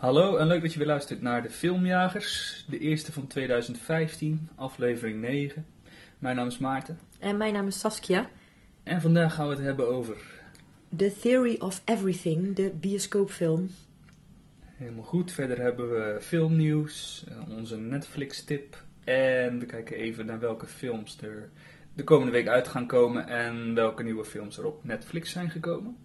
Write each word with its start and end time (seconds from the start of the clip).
Hallo 0.00 0.36
en 0.36 0.46
leuk 0.46 0.62
dat 0.62 0.72
je 0.72 0.78
weer 0.78 0.86
luistert 0.86 1.22
naar 1.22 1.42
de 1.42 1.50
Filmjagers, 1.50 2.64
de 2.68 2.78
eerste 2.78 3.12
van 3.12 3.26
2015, 3.26 4.48
aflevering 4.54 5.20
9. 5.20 5.66
Mijn 6.18 6.36
naam 6.36 6.46
is 6.46 6.58
Maarten 6.58 6.98
En 7.18 7.36
mijn 7.36 7.52
naam 7.52 7.66
is 7.66 7.78
Saskia. 7.78 8.30
en 8.82 9.00
vandaag 9.00 9.34
gaan 9.34 9.48
we 9.48 9.54
het 9.54 9.62
hebben 9.62 9.88
over, 9.88 10.16
The 10.96 11.16
Theory 11.20 11.56
of 11.58 11.82
Everything, 11.84 12.56
de 12.56 12.72
bioscoopfilm. 12.80 13.70
helemaal 14.60 15.04
goed, 15.04 15.32
verder 15.32 15.60
hebben 15.60 15.90
we 15.90 16.18
filmnieuws, 16.20 17.24
eh, 17.28 17.56
onze 17.56 17.76
Netflix 17.76 18.44
tip 18.44 18.82
en 19.04 19.58
we 19.58 19.66
kijken 19.66 19.96
even 19.96 20.26
naar 20.26 20.40
welke 20.40 20.66
films 20.66 21.18
er 21.22 21.50
de 21.94 22.04
komende 22.04 22.32
week 22.32 22.48
uit 22.48 22.68
gaan 22.68 22.86
komen 22.86 23.26
en 23.26 23.74
welke 23.74 24.02
nieuwe 24.02 24.24
films 24.24 24.58
er 24.58 24.66
op 24.66 24.84
Netflix 24.84 25.30
zijn 25.30 25.50
gekomen. 25.50 25.96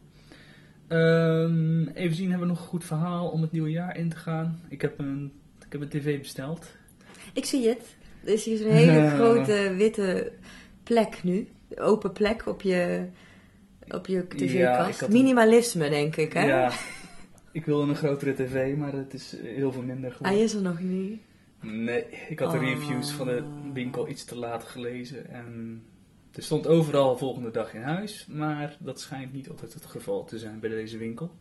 Ehm, 0.88 1.88
even 1.88 2.16
zien, 2.16 2.30
hebben 2.30 2.48
we 2.48 2.54
nog 2.54 2.62
een 2.62 2.68
goed 2.70 2.84
verhaal 2.86 3.30
om 3.30 3.42
het 3.42 3.52
nieuwe 3.52 3.72
jaar 3.72 3.98
in 3.98 4.10
te 4.10 4.16
gaan? 4.16 4.60
Ik 4.68 4.82
heb 4.82 5.00
een, 5.00 5.32
ik 5.66 5.72
heb 5.72 5.82
een 5.82 5.89
tv 5.89 6.20
besteld. 6.20 6.66
Ik 7.34 7.46
zie 7.46 7.68
het. 7.68 7.96
Er 8.24 8.34
is 8.34 8.46
hier 8.46 8.57
zo'n 8.57 8.71
hele 8.71 9.10
grote 9.10 9.74
witte 9.78 10.32
plek 10.84 11.24
nu. 11.24 11.48
Open 11.76 12.12
plek 12.12 12.46
op 12.48 12.62
je, 12.62 13.06
op 13.88 14.07
je 14.07 14.28
tv-kast. 14.28 15.07
Minimalisme, 15.10 15.90
denk 15.90 16.16
ik, 16.16 16.34
hè? 16.34 16.46
Ja, 16.46 16.71
ik 17.52 17.65
wilde 17.65 17.90
een 17.90 17.96
grotere 17.96 18.34
tv, 18.34 18.76
maar 18.78 18.93
het 18.93 19.14
is 19.14 19.36
heel 19.43 19.71
veel 19.71 19.82
minder 19.82 20.04
Hij 20.10 20.12
geworden. 20.18 20.43
is 20.43 20.54
er 20.54 20.62
nog 20.62 20.79
niet. 20.79 21.20
Nee, 21.62 22.06
ik 22.29 22.40
had 22.40 22.52
de 22.52 22.57
Oh. 22.57 22.64
reviews 22.64 23.12
van 23.12 23.28
de 23.28 23.43
winkel 23.74 24.10
iets 24.10 24.26
te 24.26 24.36
laat 24.36 24.64
gelezen 24.64 25.29
en 25.29 25.82
er 26.36 26.44
stond 26.44 26.68
overal 26.68 27.18
volgende 27.18 27.52
dag 27.52 27.74
in 27.74 27.82
huis, 27.82 28.25
maar 28.30 28.78
dat 28.80 29.00
schijnt 29.00 29.34
niet 29.34 29.50
altijd 29.50 29.74
het 29.74 29.86
geval 29.86 30.26
te 30.26 30.39
zijn 30.39 30.60
bij 30.60 30.70
deze 30.70 30.98
winkel. 30.98 31.32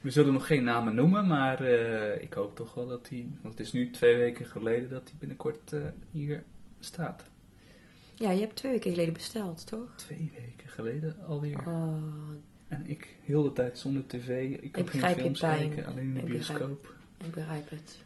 We 0.00 0.10
zullen 0.10 0.32
nog 0.32 0.46
geen 0.46 0.64
namen 0.64 0.94
noemen, 0.94 1.26
maar 1.26 1.64
eh, 1.64 2.22
ik 2.22 2.32
hoop 2.32 2.56
toch 2.56 2.74
wel 2.74 2.86
dat 2.86 3.08
hij, 3.08 3.26
want 3.42 3.58
het 3.58 3.66
is 3.66 3.72
nu 3.72 3.90
twee 3.90 4.16
weken 4.16 4.46
geleden 4.46 4.90
dat 4.90 5.02
hij 5.08 5.12
binnenkort 5.18 5.72
eh, 5.72 5.80
hier 6.10 6.42
staat. 6.80 7.24
Ja, 8.14 8.30
je 8.30 8.40
hebt 8.40 8.56
twee 8.56 8.72
weken 8.72 8.90
geleden 8.90 9.12
besteld, 9.14 9.66
toch? 9.66 9.88
Twee 9.96 10.32
weken 10.34 10.68
geleden 10.68 11.16
alweer. 11.26 11.58
Oh, 11.66 11.94
En 12.68 12.86
ik 12.86 13.16
heel 13.24 13.42
de 13.42 13.52
tijd 13.52 13.78
zonder 13.78 14.06
tv. 14.06 14.50
Ik 14.60 14.72
kan 14.72 14.82
geen 14.88 14.92
begrijp 14.92 15.16
je 15.16 15.22
films 15.22 15.40
kijken, 15.40 15.86
alleen 15.86 16.04
in 16.04 16.14
de 16.14 16.20
Ik 16.20 16.26
begrijp. 16.26 16.58
bioscoop. 16.58 16.94
ik 17.24 17.30
begrijp 17.30 17.70
het. 17.70 17.98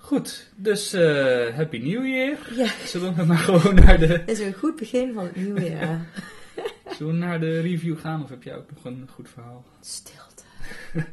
Goed, 0.00 0.50
dus 0.56 0.92
eh, 0.92 1.54
Happy 1.56 1.78
New 1.78 2.06
Year. 2.06 2.38
Ja, 2.56 2.66
Zullen 2.84 3.14
we 3.14 3.24
maar 3.24 3.36
gewoon 3.38 3.74
naar 3.74 3.98
de, 3.98 4.06
dit 4.06 4.28
is 4.30 4.38
een 4.40 4.54
goed 4.54 4.76
begin 4.76 5.12
van 5.12 5.24
het 5.24 5.36
nieuwe 5.36 5.70
jaar. 5.70 6.06
zullen 6.96 7.12
we 7.12 7.18
naar 7.18 7.40
de 7.40 7.60
review 7.60 7.98
gaan 7.98 8.22
of 8.22 8.28
heb 8.28 8.42
jij 8.42 8.56
ook 8.56 8.70
nog 8.74 8.84
een 8.84 9.08
goed 9.14 9.28
verhaal? 9.28 9.64
Stilte. 9.80 10.42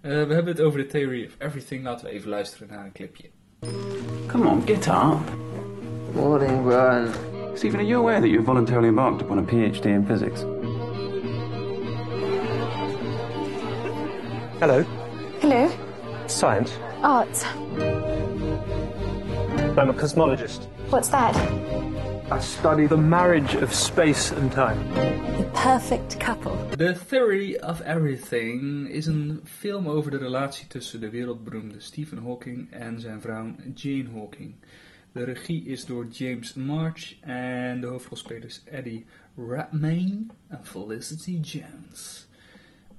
Eh, 0.00 0.10
we 0.10 0.34
hebben 0.34 0.46
het 0.52 0.60
over 0.60 0.78
de 0.78 0.86
Theory 0.86 1.24
of 1.26 1.46
Everything. 1.46 1.84
Laten 1.84 2.06
we 2.06 2.12
even 2.12 2.30
luisteren 2.30 2.68
naar 2.68 2.84
een 2.84 2.92
clipje. 2.92 3.28
Come 4.26 4.48
on, 4.48 4.62
get 4.66 4.86
up. 4.86 5.18
Morning, 6.14 6.62
Brian. 6.62 7.08
Stephen, 7.54 7.78
are 7.78 7.88
you 7.88 8.00
aware 8.00 8.20
that 8.20 8.28
you've 8.30 8.44
voluntarily 8.44 8.88
embarked 8.88 9.22
upon 9.22 9.38
a 9.38 9.42
PhD 9.42 9.84
in 9.84 10.06
physics? 10.06 10.40
Hello. 14.58 14.84
Hello. 15.40 15.68
Science. 16.26 16.72
Art. 17.02 17.46
I'm 19.78 19.88
a 19.88 19.94
cosmologist. 19.94 20.66
What's 20.90 21.08
that? 21.08 21.34
I 22.30 22.38
study 22.40 22.86
the 22.86 22.96
marriage 22.96 23.54
of 23.54 23.72
space 23.72 24.30
and 24.32 24.52
time. 24.52 24.78
The 25.38 25.48
perfect 25.54 26.20
couple. 26.20 26.56
The 26.76 26.94
Theory 26.94 27.58
of 27.58 27.80
Everything 27.80 28.88
is 28.88 29.06
een 29.06 29.40
film 29.44 29.88
over 29.88 30.10
de 30.10 30.16
relatie 30.16 30.66
tussen 30.66 31.00
de 31.00 31.10
wereldberoemde 31.10 31.80
Stephen 31.80 32.18
Hawking 32.18 32.72
en 32.72 33.00
zijn 33.00 33.20
vrouw 33.20 33.54
Jane 33.74 34.08
Hawking. 34.14 34.54
De 35.12 35.24
regie 35.24 35.64
is 35.64 35.84
door 35.84 36.06
James 36.06 36.54
March 36.54 37.20
en 37.20 37.80
de 37.80 37.86
hoofdrolspelers 37.86 38.62
Eddie 38.64 39.06
Redmayne 39.36 40.26
en 40.48 40.60
Felicity 40.62 41.40
Jones. 41.40 42.28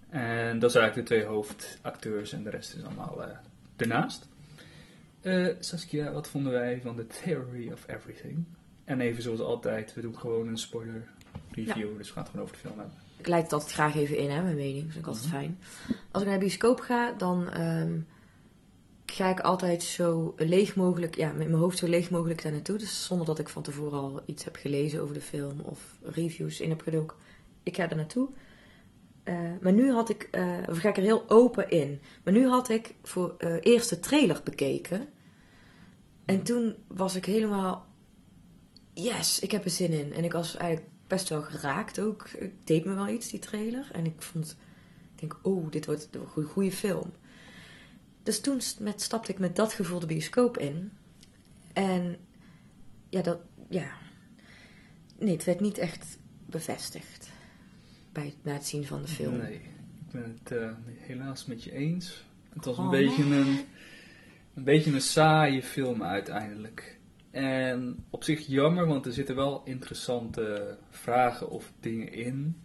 En 0.09 0.59
dat 0.59 0.71
zijn 0.71 0.83
eigenlijk 0.83 1.09
de 1.09 1.15
twee 1.15 1.33
hoofdacteurs 1.33 2.33
en 2.33 2.43
de 2.43 2.49
rest 2.49 2.75
is 2.75 2.83
allemaal 2.83 3.23
eh, 3.23 3.29
ernaast. 3.81 4.27
Eh, 5.21 5.47
Saskia, 5.59 6.11
wat 6.11 6.27
vonden 6.27 6.51
wij 6.51 6.81
van 6.81 6.95
The 6.95 7.07
Theory 7.07 7.71
of 7.71 7.87
Everything? 7.87 8.45
En 8.83 9.01
even 9.01 9.23
zoals 9.23 9.39
altijd, 9.39 9.93
we 9.93 10.01
doen 10.01 10.17
gewoon 10.17 10.47
een 10.47 10.57
spoiler 10.57 11.07
review, 11.51 11.97
dus 11.97 12.07
we 12.07 12.13
gaan 12.13 12.23
het 12.23 12.31
gewoon 12.31 12.45
over 12.45 12.55
de 12.55 12.67
film 12.67 12.79
hebben. 12.79 12.97
Ik 13.17 13.27
leid 13.27 13.43
het 13.43 13.53
altijd 13.53 13.71
graag 13.71 13.95
even 13.95 14.17
in, 14.17 14.29
hè, 14.29 14.41
mijn 14.41 14.55
mening. 14.55 14.83
Dat 14.83 14.91
vind 14.91 15.05
ik 15.05 15.11
altijd 15.11 15.27
fijn. 15.27 15.59
Als 16.11 16.23
ik 16.23 16.29
naar 16.29 16.39
de 16.39 16.45
bioscoop 16.45 16.79
ga, 16.79 17.11
dan 17.11 17.49
ehm, 17.49 17.99
ga 19.05 19.29
ik 19.29 19.39
altijd 19.39 19.83
zo 19.83 20.33
leeg 20.37 20.75
mogelijk, 20.75 21.15
ja, 21.15 21.27
met 21.27 21.47
mijn 21.47 21.59
hoofd 21.59 21.77
zo 21.77 21.87
leeg 21.87 22.09
mogelijk 22.09 22.43
daar 22.43 22.51
naartoe. 22.51 22.77
Dus 22.77 23.05
zonder 23.05 23.25
dat 23.25 23.39
ik 23.39 23.49
van 23.49 23.63
tevoren 23.63 23.99
al 23.99 24.21
iets 24.25 24.43
heb 24.43 24.55
gelezen 24.55 25.01
over 25.01 25.13
de 25.13 25.21
film 25.21 25.59
of 25.59 25.97
reviews 26.03 26.59
in 26.59 26.69
heb 26.69 26.81
gedaan. 26.81 27.05
Ik 27.63 27.75
ga 27.75 27.89
er 27.89 27.95
naartoe. 27.95 28.29
Eh, 29.23 29.35
maar 29.61 29.73
nu 29.73 29.91
had 29.91 30.09
ik, 30.09 30.27
eh, 30.31 30.57
of 30.69 30.77
ga 30.77 30.89
ik 30.89 30.97
er 30.97 31.03
heel 31.03 31.29
open 31.29 31.69
in. 31.69 32.01
Maar 32.23 32.33
nu 32.33 32.47
had 32.47 32.69
ik 32.69 32.95
voor 33.03 33.35
eh 33.37 33.55
eerst 33.61 33.89
de 33.89 33.99
trailer 33.99 34.41
bekeken. 34.43 35.07
En 36.25 36.43
toen 36.43 36.75
was 36.87 37.15
ik 37.15 37.25
helemaal, 37.25 37.85
yes, 38.93 39.39
ik 39.39 39.51
heb 39.51 39.63
er 39.63 39.69
zin 39.69 39.91
in. 39.91 40.13
En 40.13 40.23
ik 40.23 40.31
was 40.31 40.57
eigenlijk 40.57 40.91
best 41.07 41.29
wel 41.29 41.41
geraakt 41.41 41.99
ook. 41.99 42.29
Het 42.37 42.51
deed 42.63 42.85
me 42.85 42.93
wel 42.93 43.07
iets, 43.07 43.29
die 43.29 43.39
trailer. 43.39 43.89
En 43.91 44.05
ik 44.05 44.21
vond, 44.21 44.57
ik 45.13 45.19
denk, 45.19 45.39
oh, 45.41 45.71
dit 45.71 45.85
wordt 45.85 46.09
een 46.11 46.45
goede, 46.45 46.71
film. 46.71 47.11
Dus 48.23 48.41
toen 48.41 48.61
met, 48.79 49.01
stapte 49.01 49.31
ik 49.31 49.39
met 49.39 49.55
dat 49.55 49.73
gevoel 49.73 49.99
de 49.99 50.05
bioscoop 50.05 50.57
in. 50.57 50.91
En 51.73 52.17
ja, 53.09 53.21
dat, 53.21 53.39
ja. 53.69 53.91
Nee, 55.17 55.33
het 55.33 55.43
werd 55.43 55.59
niet 55.59 55.77
echt 55.77 56.17
bevestigd. 56.45 57.29
Bij, 58.11 58.33
na 58.41 58.53
het 58.53 58.65
zien 58.65 58.85
van 58.85 59.01
de 59.01 59.07
film. 59.07 59.37
Nee, 59.37 59.53
ik 59.53 60.11
ben 60.11 60.39
het 60.41 60.51
eh, 60.51 60.71
helaas 60.97 61.45
met 61.45 61.63
je 61.63 61.71
eens. 61.71 62.25
Het 62.53 62.65
was 62.65 62.77
een, 62.77 62.83
Oh, 62.83 62.89
beetje 62.89 63.23
een, 63.23 63.59
een 64.53 64.63
beetje 64.63 64.91
een 64.91 65.01
saaie 65.01 65.63
film 65.63 66.03
uiteindelijk. 66.03 66.99
En 67.31 68.03
op 68.09 68.23
zich 68.23 68.47
jammer, 68.47 68.85
want 68.85 69.05
er 69.05 69.13
zitten 69.13 69.35
wel 69.35 69.61
interessante 69.65 70.77
vragen 70.89 71.49
of 71.49 71.71
dingen 71.79 72.13
in. 72.13 72.55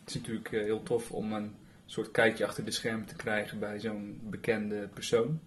Het 0.00 0.08
is 0.08 0.14
natuurlijk 0.14 0.52
eh, 0.52 0.62
heel 0.62 0.82
tof 0.82 1.10
om 1.10 1.32
een 1.32 1.54
soort 1.86 2.10
kijkje 2.10 2.46
achter 2.46 2.64
de 2.64 2.70
schermen 2.70 3.06
te 3.06 3.16
krijgen 3.16 3.58
bij 3.58 3.80
zo'n 3.80 4.20
bekende 4.22 4.88
persoon. 4.94 5.40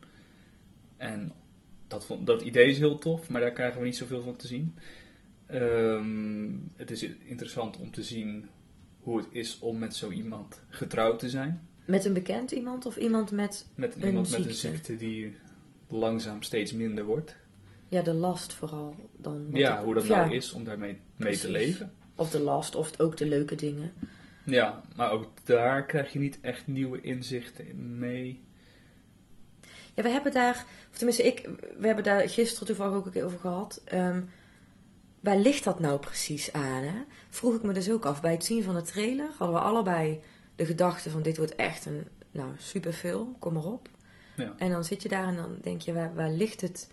En 0.97 1.31
dat, 1.87 2.05
vond, 2.05 2.27
dat 2.27 2.41
idee 2.41 2.69
is 2.69 2.77
heel 2.77 2.97
tof, 2.97 3.29
maar 3.29 3.41
daar 3.41 3.51
krijgen 3.51 3.79
we 3.79 3.85
niet 3.85 3.97
zoveel 3.97 4.21
van 4.21 4.35
te 4.35 4.47
zien. 4.47 4.75
Ehm, 5.45 6.49
het 6.75 6.91
is 6.91 7.03
interessant 7.03 7.77
om 7.77 7.91
te 7.91 8.03
zien 8.03 8.49
hoe 9.05 9.17
het 9.17 9.27
is 9.31 9.59
om 9.59 9.77
met 9.77 9.95
zo 9.95 10.09
iemand 10.11 10.61
getrouwd 10.69 11.19
te 11.19 11.29
zijn. 11.29 11.67
Met 11.85 12.05
een 12.05 12.13
bekend 12.13 12.51
iemand 12.51 12.85
of 12.85 12.97
iemand 12.97 13.31
met, 13.31 13.65
Met 13.75 13.95
Een 13.95 14.07
iemand 14.07 14.29
met 14.29 14.37
een 14.39 14.43
ziekte. 14.53 14.67
ziekte 14.67 14.95
die 14.97 15.35
langzaam 15.87 16.41
steeds 16.43 16.73
minder 16.73 17.03
wordt. 17.05 17.35
ja, 17.89 18.01
de 18.01 18.13
last 18.13 18.53
vooral. 18.53 18.95
Dan 19.17 19.47
Ja, 19.53 19.83
hoe 19.83 19.93
dat 19.93 20.07
nou 20.07 20.33
is 20.33 20.51
om 20.53 20.63
daarmee 20.63 20.97
mee 21.15 21.37
te 21.37 21.51
leven. 21.51 21.93
Of 22.15 22.29
de 22.29 22.39
last, 22.39 22.75
of 22.75 22.99
ook 22.99 23.17
de 23.17 23.25
leuke 23.27 23.55
dingen. 23.55 23.93
Ja, 24.45 24.81
maar 24.95 25.11
ook 25.11 25.27
daar 25.43 25.85
krijg 25.85 26.13
je 26.13 26.19
niet 26.19 26.37
echt 26.41 26.67
nieuwe 26.67 27.01
inzichten 27.01 27.67
in 27.67 27.99
mee. 27.99 28.43
Ja, 29.93 30.03
we 30.03 30.09
hebben 30.09 30.31
daar, 30.31 30.65
of 30.91 30.97
tenminste 30.97 31.23
ik, 31.23 31.49
we 31.77 31.85
hebben 31.85 32.03
daar 32.03 32.29
gisteren 32.29 32.67
toevallig 32.67 32.95
ook 32.95 33.05
een 33.05 33.11
keer 33.11 33.25
over 33.25 33.39
gehad. 33.39 33.81
Ehm, 33.85 34.21
waar 35.25 35.37
ligt 35.37 35.63
dat 35.63 35.79
nou 35.79 35.99
precies 35.99 36.53
aan? 36.53 36.83
Hè? 36.83 37.03
Vroeg 37.29 37.55
ik 37.55 37.63
me 37.63 37.73
dus 37.73 37.91
ook 37.91 38.05
af. 38.05 38.21
Bij 38.21 38.31
het 38.31 38.45
zien 38.45 38.63
van 38.63 38.75
de 38.75 38.81
trailer 38.81 39.29
hadden 39.37 39.55
we 39.55 39.61
allebei 39.61 40.19
de 40.55 40.65
gedachte 40.65 41.09
van 41.09 41.21
dit 41.21 41.37
wordt 41.37 41.55
echt 41.55 41.85
een 41.85 42.07
nou, 42.31 42.49
superfilm, 42.57 43.35
kom 43.39 43.53
maar 43.53 43.65
op. 43.65 43.89
Ja. 44.35 44.53
En 44.57 44.69
dan 44.69 44.83
zit 44.83 45.01
je 45.01 45.09
daar 45.09 45.27
en 45.27 45.35
dan 45.35 45.57
denk 45.61 45.81
je, 45.81 45.93
waar, 45.93 46.15
waar 46.15 46.29
ligt 46.29 46.61
het 46.61 46.91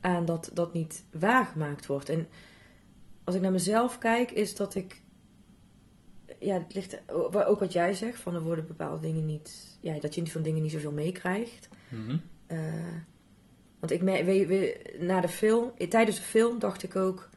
aan 0.00 0.24
dat 0.24 0.50
dat 0.54 0.72
niet 0.72 1.04
waargemaakt 1.10 1.86
wordt? 1.86 2.08
En 2.08 2.28
als 3.24 3.34
ik 3.34 3.40
naar 3.40 3.52
mezelf 3.52 3.98
kijk, 3.98 4.30
is 4.30 4.56
dat 4.56 4.74
ik, 4.74 5.02
ja, 6.38 6.54
het 6.54 6.74
ligt, 6.74 7.00
ook 7.32 7.60
wat 7.60 7.72
jij 7.72 7.94
zegt, 7.94 8.20
van 8.20 8.34
er 8.34 8.42
worden 8.42 8.66
bepaalde 8.66 9.00
dingen 9.00 9.26
niet, 9.26 9.78
ja, 9.80 9.98
dat 9.98 10.14
je 10.14 10.26
van 10.26 10.42
dingen 10.42 10.62
niet 10.62 10.72
zoveel 10.72 10.92
meekrijgt. 10.92 11.68
Mhm. 11.88 12.16
Eh, 12.46 12.94
want 13.78 13.92
ik 13.92 14.02
me- 14.02 14.24
we, 14.24 14.46
we, 14.46 14.96
na 14.98 15.20
de 15.20 15.28
film, 15.28 15.72
tijdens 15.88 16.16
de 16.16 16.22
film 16.22 16.58
dacht 16.58 16.82
ik 16.82 16.96
ook: 16.96 17.28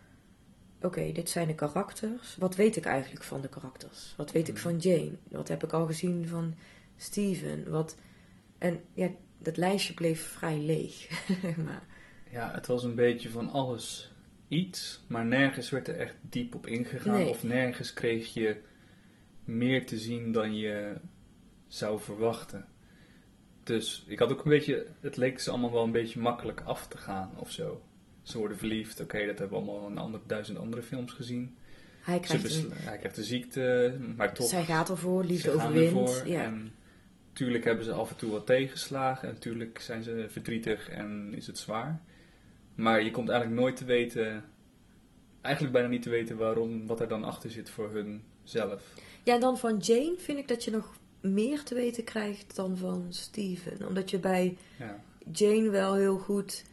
oké, 0.84 1.12
dit 1.12 1.30
zijn 1.30 1.48
de 1.48 1.56
karakters. 1.56 2.36
Wat 2.38 2.56
weet 2.56 2.76
ik 2.76 2.86
eigenlijk 2.86 3.24
van 3.24 3.42
de 3.42 3.50
karakters? 3.50 4.14
Wat 4.18 4.32
weet 4.32 4.48
ik 4.48 4.58
van 4.58 4.78
Jane? 4.78 5.18
Wat 5.30 5.48
heb 5.48 5.64
ik 5.64 5.72
al 5.72 5.86
gezien 5.86 6.28
van 6.28 6.56
Steven? 6.98 7.70
Wat, 7.70 7.98
en 8.58 8.82
ja, 8.94 9.10
dat 9.38 9.58
lijstje 9.58 9.94
bleef 9.94 10.22
vrij 10.22 10.60
leeg. 10.60 11.10
maar, 11.66 11.84
Ja, 12.32 12.52
het 12.52 12.68
was 12.68 12.84
een 12.84 12.96
beetje 12.96 13.30
van 13.30 13.50
alles 13.50 14.14
iets, 14.48 15.04
maar 15.08 15.26
nergens 15.26 15.70
werd 15.70 15.88
er 15.88 15.98
echt 15.98 16.16
diep 16.22 16.56
op 16.56 16.68
ingegaan. 16.68 17.14
Nee. 17.14 17.30
Of 17.30 17.44
nergens 17.44 17.94
kreeg 17.94 18.34
je 18.34 18.62
meer 19.44 19.86
te 19.86 19.98
zien 19.98 20.32
dan 20.32 20.56
je 20.56 20.96
zou 21.68 22.00
verwachten. 22.00 22.66
Dus 23.64 24.04
ik 24.08 24.20
had 24.20 24.32
ook 24.32 24.44
een 24.44 24.52
beetje, 24.52 24.88
het 25.00 25.18
leek 25.18 25.40
ze 25.40 25.50
allemaal 25.50 25.72
wel 25.72 25.84
een 25.84 25.92
beetje 25.92 26.20
makkelijk 26.20 26.62
af 26.66 26.88
te 26.88 26.98
gaan 26.98 27.32
of 27.38 27.52
zo. 27.52 27.82
Ze 28.24 28.38
worden 28.38 28.58
verliefd, 28.58 29.02
oké, 29.02 29.26
dat 29.26 29.40
hebben 29.40 29.64
we 29.64 29.66
allemaal 29.66 29.90
in 29.90 29.98
ander, 29.98 30.20
duizend 30.28 30.58
andere 30.58 30.82
films 30.82 31.12
gezien. 31.12 31.56
Hij 32.02 32.20
krijgt 32.20 32.56
een, 32.56 32.72
hij 32.74 32.98
krijgt 32.98 33.16
de 33.16 33.24
ziekte, 33.24 33.98
maar 34.16 34.34
toch. 34.34 34.48
zij 34.48 34.64
gaat 34.64 34.90
ervoor, 34.90 35.24
liefde 35.24 35.52
overwint. 35.52 35.86
ervoor. 35.86 36.28
Ja. 36.28 36.44
En 36.44 36.72
tuurlijk 37.34 37.64
hebben 37.64 37.86
ze 37.86 37.92
af 37.92 38.10
en 38.10 38.16
toe 38.16 38.32
wat 38.32 38.46
tegenslagen. 38.46 39.28
En 39.28 39.34
natuurlijk 39.34 39.80
zijn 39.80 40.04
ze 40.04 40.26
verdrietig 40.30 40.90
en 40.90 41.34
is 41.36 41.48
het 41.48 41.58
zwaar. 41.58 42.02
Maar 42.76 43.04
je 43.04 43.12
komt 43.12 43.30
eigenlijk 43.30 43.62
nooit 43.62 43.76
te 43.76 43.86
weten, 43.86 44.44
eigenlijk 45.42 45.74
bijna 45.74 45.90
niet 45.90 46.02
te 46.02 46.10
weten 46.10 46.38
waarom, 46.38 46.88
wat 46.88 47.00
er 47.00 47.08
dan 47.08 47.24
achter 47.24 47.50
zit 47.50 47.70
voor 47.70 47.92
hun 47.92 48.24
zelf. 48.44 48.84
ja, 49.24 49.34
en 49.34 49.40
dan 49.40 49.58
van 49.58 49.78
Jane 49.78 50.16
vind 50.18 50.38
ik 50.38 50.48
dat 50.48 50.64
je 50.64 50.72
nog 50.72 50.96
meer 51.22 51.64
te 51.64 51.76
weten 51.76 52.04
krijgt 52.04 52.56
dan 52.56 52.78
van 52.78 53.06
Steven. 53.10 53.88
Omdat 53.88 54.10
je 54.10 54.20
bij 54.20 54.58
Ja. 54.80 55.04
Jane 55.32 55.70
wel 55.70 55.94
heel 55.96 56.18
goed... 56.18 56.64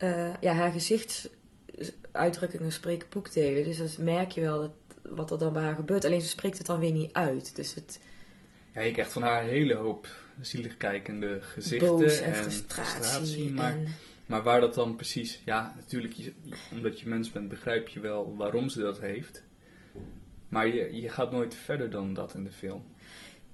eh, 0.00 0.34
ja, 0.40 0.52
haar 0.52 0.72
gezichtsuitdrukkingen 0.72 2.72
spreken 2.72 3.08
boekdelen. 3.10 3.64
Dus 3.64 3.78
dat 3.78 3.98
merk 3.98 4.30
je 4.30 4.40
wel 4.40 4.60
dat, 4.60 4.70
wat 5.02 5.30
er 5.30 5.38
dan 5.38 5.52
bij 5.52 5.62
haar 5.62 5.74
gebeurt. 5.74 6.04
Alleen 6.04 6.20
ze 6.20 6.28
spreekt 6.28 6.58
het 6.58 6.66
dan 6.66 6.80
weer 6.80 6.92
niet 6.92 7.12
uit. 7.12 7.56
Dus 7.56 7.74
het 7.74 8.00
Ja, 8.74 8.80
je 8.80 8.92
krijgt 8.92 9.12
van 9.12 9.22
haar 9.22 9.42
een 9.42 9.48
hele 9.48 9.74
hoop 9.74 10.08
zielig 10.40 10.76
kijkende 10.76 11.38
gezichten 11.40 11.88
boos 11.88 12.20
en, 12.20 12.32
en 12.32 12.34
frustratie. 12.34 13.50
maar, 13.50 13.72
en, 13.72 13.86
maar 14.26 14.42
waar 14.42 14.60
dat 14.60 14.74
dan 14.74 14.96
precies, 14.96 15.42
ja, 15.44 15.74
natuurlijk, 15.76 16.12
je, 16.12 16.32
omdat 16.72 17.00
je 17.00 17.08
mens 17.08 17.32
bent, 17.32 17.48
begrijp 17.48 17.88
je 17.88 18.00
wel 18.00 18.36
waarom 18.36 18.68
ze 18.68 18.80
dat 18.80 19.00
heeft. 19.00 19.42
Maar 20.48 20.66
je, 20.66 21.00
je 21.00 21.08
gaat 21.08 21.30
nooit 21.30 21.54
verder 21.54 21.90
dan 21.90 22.14
dat 22.14 22.34
in 22.34 22.44
de 22.44 22.52
film. 22.52 22.84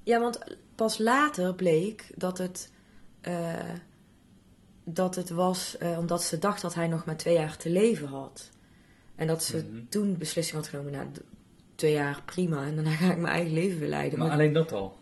Ja, 0.03 0.21
want 0.21 0.57
pas 0.75 0.99
later 0.99 1.55
bleek 1.55 2.11
dat 2.15 2.39
het, 2.39 2.73
eh, 3.21 3.73
dat 4.89 5.15
het 5.15 5.31
was 5.31 5.79
eh, 5.79 5.99
omdat 5.99 6.23
ze 6.23 6.39
dacht 6.39 6.63
dat 6.63 6.75
hij 6.75 6.87
nog 6.89 7.05
maar 7.05 7.17
twee 7.17 7.35
jaar 7.35 7.57
te 7.57 7.71
leven 7.71 8.09
had. 8.09 8.51
En 9.15 9.27
dat 9.27 9.43
ze 9.43 9.57
Mhm. 9.71 9.81
toen 9.89 10.11
de 10.13 10.19
beslissing 10.19 10.57
had 10.57 10.69
genomen, 10.69 10.93
nou, 10.93 11.07
twee 11.75 11.93
jaar 11.93 12.23
prima, 12.25 12.65
en 12.65 12.75
daarna 12.75 12.91
ga 12.91 13.11
ik 13.11 13.19
mijn 13.19 13.33
eigen 13.35 13.53
leven 13.55 13.79
weer 13.79 13.89
leiden. 13.89 14.19
Maar 14.19 14.29
Maar, 14.29 14.37
alleen 14.37 14.53
dat 14.53 14.73
al. 14.73 14.99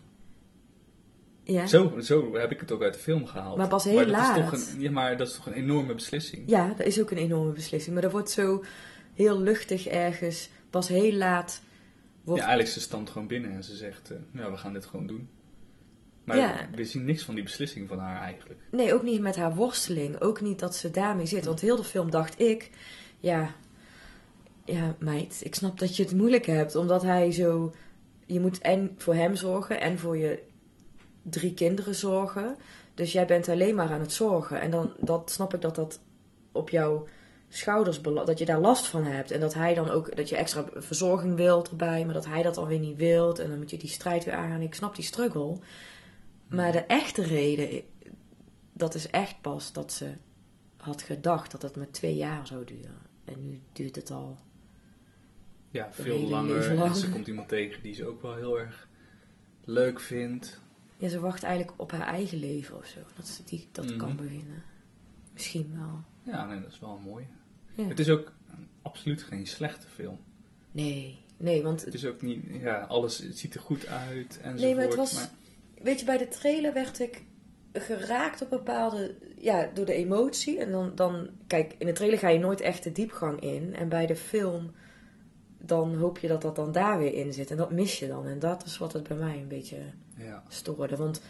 ja, 1.43 1.67
Zo, 1.67 1.99
zo 1.99 2.35
heb 2.35 2.51
ik 2.51 2.59
het 2.59 2.71
ook 2.71 2.81
uit 2.81 2.93
de 2.93 2.99
film 2.99 3.25
gehaald. 3.25 3.57
Maar 3.57 3.67
pas 3.67 3.83
heel 3.83 3.95
dat 3.97 4.05
Is 4.05 4.11
laat. 4.11 4.35
toch 4.35 4.51
een, 4.51 4.81
ja, 4.81 4.91
maar 4.91 5.17
dat 5.17 5.27
is 5.27 5.35
toch 5.35 5.45
een 5.45 5.53
enorme 5.53 5.93
beslissing. 5.93 6.43
ja, 6.49 6.73
dat 6.77 6.85
is 6.87 7.01
ook 7.01 7.11
een 7.11 7.17
enorme 7.17 7.51
beslissing. 7.51 7.93
Maar 7.93 8.01
dat 8.03 8.11
wordt 8.11 8.29
zo 8.29 8.63
heel 9.13 9.39
luchtig 9.41 9.87
ergens, 9.87 10.49
pas 10.69 10.87
heel 10.87 11.11
laat. 11.13 11.61
Wordt, 12.23 12.41
Ja, 12.41 12.47
eigenlijk 12.47 12.77
ze 12.77 12.81
stand 12.85 13.09
gewoon 13.09 13.27
binnen 13.27 13.51
en 13.51 13.63
ze 13.63 13.75
zegt, 13.75 14.11
eh, 14.11 14.17
nou, 14.31 14.51
we 14.51 14.57
gaan 14.57 14.73
dit 14.73 14.85
gewoon 14.85 15.07
doen. 15.07 15.29
Maar 16.25 16.37
Ja. 16.37 16.67
we 16.75 16.85
zien 16.85 17.05
niks 17.05 17.23
van 17.23 17.35
die 17.35 17.43
beslissing 17.43 17.87
van 17.87 17.99
haar 17.99 18.21
eigenlijk. 18.21 18.59
Nee, 18.71 18.93
ook 18.93 19.03
niet 19.03 19.21
met 19.21 19.35
haar 19.35 19.55
worsteling. 19.55 20.21
Ook 20.21 20.41
niet 20.41 20.59
dat 20.59 20.75
ze 20.75 20.91
daarmee 20.91 21.25
zit. 21.25 21.45
Want 21.45 21.59
heel 21.61 21.75
de 21.75 21.83
film 21.83 22.11
dacht 22.11 22.39
ik, 22.39 22.69
ja, 23.19 23.55
ja, 24.65 24.95
meid, 24.99 25.41
ik 25.43 25.55
snap 25.55 25.79
dat 25.79 25.95
je 25.95 26.03
het 26.03 26.15
moeilijk 26.15 26.45
hebt. 26.45 26.75
Omdat 26.75 27.01
hij 27.01 27.31
zo, 27.31 27.73
je 28.25 28.39
moet 28.39 28.59
en 28.59 28.95
voor 28.97 29.15
hem 29.15 29.35
zorgen 29.35 29.81
en 29.81 29.99
voor 29.99 30.17
je 30.17 30.43
drie 31.21 31.53
kinderen 31.53 31.95
zorgen. 31.95 32.55
Dus 32.93 33.11
jij 33.11 33.25
bent 33.25 33.49
alleen 33.49 33.75
maar 33.75 33.89
aan 33.89 33.99
het 33.99 34.13
zorgen. 34.13 34.61
En 34.61 34.71
dan 34.71 34.93
dat 34.99 35.31
snap 35.31 35.53
ik 35.53 35.61
dat 35.61 35.75
dat 35.75 35.99
op 36.51 36.69
jouw 36.69 37.07
schouders, 37.49 38.01
dat 38.01 38.39
je 38.39 38.45
daar 38.45 38.59
last 38.59 38.87
van 38.87 39.03
hebt. 39.03 39.31
En 39.31 39.39
dat 39.39 39.53
hij 39.53 39.73
dan 39.73 39.89
ook, 39.89 40.15
dat 40.15 40.29
je 40.29 40.35
extra 40.35 40.65
verzorging 40.75 41.35
wilt 41.35 41.69
erbij, 41.69 42.05
maar 42.05 42.13
dat 42.13 42.25
hij 42.25 42.43
dat 42.43 42.55
dan 42.55 42.67
weer 42.67 42.79
niet 42.79 42.97
wilt. 42.97 43.39
En 43.39 43.49
dan 43.49 43.57
moet 43.57 43.69
je 43.69 43.77
die 43.77 43.89
strijd 43.89 44.23
weer 44.23 44.33
aangaan. 44.33 44.61
Ik 44.61 44.75
snap 44.75 44.95
die 44.95 45.05
struggle. 45.05 45.57
Maar 46.47 46.71
de 46.71 46.79
echte 46.85 47.21
reden, 47.23 47.83
dat 48.73 48.95
is 48.95 49.09
echt 49.09 49.41
pas 49.41 49.73
dat 49.73 49.93
ze 49.93 50.13
had 50.77 51.01
gedacht 51.01 51.51
dat 51.51 51.61
het 51.61 51.75
maar 51.75 51.91
twee 51.91 52.15
jaar 52.15 52.47
zou 52.47 52.65
duren. 52.65 52.97
En 53.25 53.41
nu 53.41 53.61
duurt 53.73 53.95
het 53.95 54.11
al. 54.11 54.37
Ja, 55.69 55.91
veel 55.93 56.19
langer. 56.19 56.81
En 56.83 56.95
ze 56.95 57.09
komt 57.09 57.27
iemand 57.27 57.47
tegen 57.49 57.81
die 57.81 57.93
ze 57.93 58.05
ook 58.05 58.21
wel 58.21 58.35
heel 58.35 58.59
erg 58.59 58.87
leuk 59.63 59.99
vindt. 59.99 60.61
Ja, 60.97 61.07
ze 61.07 61.19
wacht 61.19 61.43
eigenlijk 61.43 61.79
op 61.81 61.91
haar 61.91 62.07
eigen 62.07 62.37
leven 62.37 62.77
of 62.77 62.85
zo. 62.85 62.99
Dat 63.15 63.27
ze 63.27 63.43
die, 63.43 63.67
dat 63.71 63.85
Mhm. 63.85 63.97
kan 63.97 64.15
beginnen. 64.15 64.63
Misschien 65.33 65.73
wel. 65.77 66.03
Ja, 66.33 66.45
nee, 66.45 66.61
dat 66.61 66.71
is 66.71 66.79
wel 66.79 66.97
mooi. 66.97 67.27
Ja. 67.75 67.83
Het 67.87 67.99
is 67.99 68.09
ook 68.09 68.31
absoluut 68.81 69.23
geen 69.23 69.47
slechte 69.47 69.87
film. 69.87 70.19
Nee, 70.71 71.19
nee, 71.37 71.63
want 71.63 71.85
Het 71.85 71.93
is 71.93 72.05
ook 72.05 72.21
niet, 72.21 72.43
ja, 72.51 72.79
alles 72.79 73.29
ziet 73.29 73.53
er 73.55 73.61
goed 73.61 73.87
uit 73.87 74.27
enzovoort. 74.37 74.59
Nee, 74.59 74.75
maar 74.75 74.83
het 74.85 74.95
was- 74.95 75.27
weet 75.85 75.99
je, 75.99 76.05
bij 76.05 76.17
de 76.17 76.27
trailer 76.27 76.73
werd 76.73 76.99
ik 76.99 77.23
geraakt 77.73 78.41
op 78.41 78.49
bepaalde, 78.49 79.15
ja, 79.37 79.69
door 79.73 79.85
de 79.85 79.93
emotie. 79.93 80.59
En 80.59 80.71
dan, 80.71 80.91
dan, 80.95 81.29
kijk, 81.47 81.75
in 81.77 81.85
de 81.85 81.91
trailer 81.91 82.19
ga 82.19 82.29
je 82.29 82.39
nooit 82.39 82.61
echt 82.61 82.83
de 82.83 82.91
diepgang 82.91 83.39
in. 83.39 83.75
En 83.75 83.89
bij 83.89 84.05
de 84.05 84.15
film, 84.15 84.71
dan 85.57 85.95
hoop 85.95 86.17
je 86.17 86.27
dat 86.27 86.41
dat 86.41 86.55
dan 86.55 86.71
daar 86.71 86.97
weer 86.97 87.13
in 87.13 87.33
zit. 87.33 87.51
En 87.51 87.57
dat 87.57 87.71
mis 87.71 87.99
je 87.99 88.07
dan. 88.07 88.25
En 88.25 88.39
dat 88.39 88.65
is 88.65 88.77
wat 88.77 88.93
het 88.93 89.07
bij 89.07 89.17
mij 89.17 89.37
een 89.37 89.47
beetje 89.47 89.77
Ja, 90.17 90.43
stoorde. 90.47 90.95
Want 90.95 91.21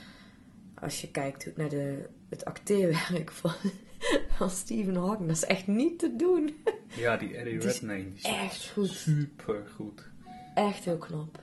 als 0.73 1.01
je 1.01 1.11
kijkt 1.11 1.57
naar 1.57 1.69
de, 1.69 2.09
het 2.29 2.45
acteerwerk 2.45 3.31
van, 3.31 3.53
van 4.37 4.49
Stephen 4.49 4.95
Hawking, 4.95 5.27
dat 5.27 5.37
is 5.37 5.45
echt 5.45 5.67
niet 5.67 5.99
te 5.99 6.15
doen. 6.15 6.55
ja 6.95 7.17
die 7.17 7.35
Eddie 7.35 7.59
Redmayne 7.59 8.11
is 8.15 8.23
echt 8.23 8.69
goed. 8.69 8.89
super 8.89 9.67
goed. 9.75 10.09
Echt 10.53 10.85
heel 10.85 10.97
knap. 10.97 11.39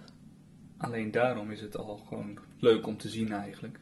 Alleen 0.77 1.11
daarom 1.11 1.51
is 1.51 1.61
het 1.61 1.77
al 1.77 1.97
gewoon 1.97 2.39
leuk 2.63 2.87
om 2.87 2.97
te 2.97 3.09
zien 3.09 3.33
eigenlijk. 3.33 3.79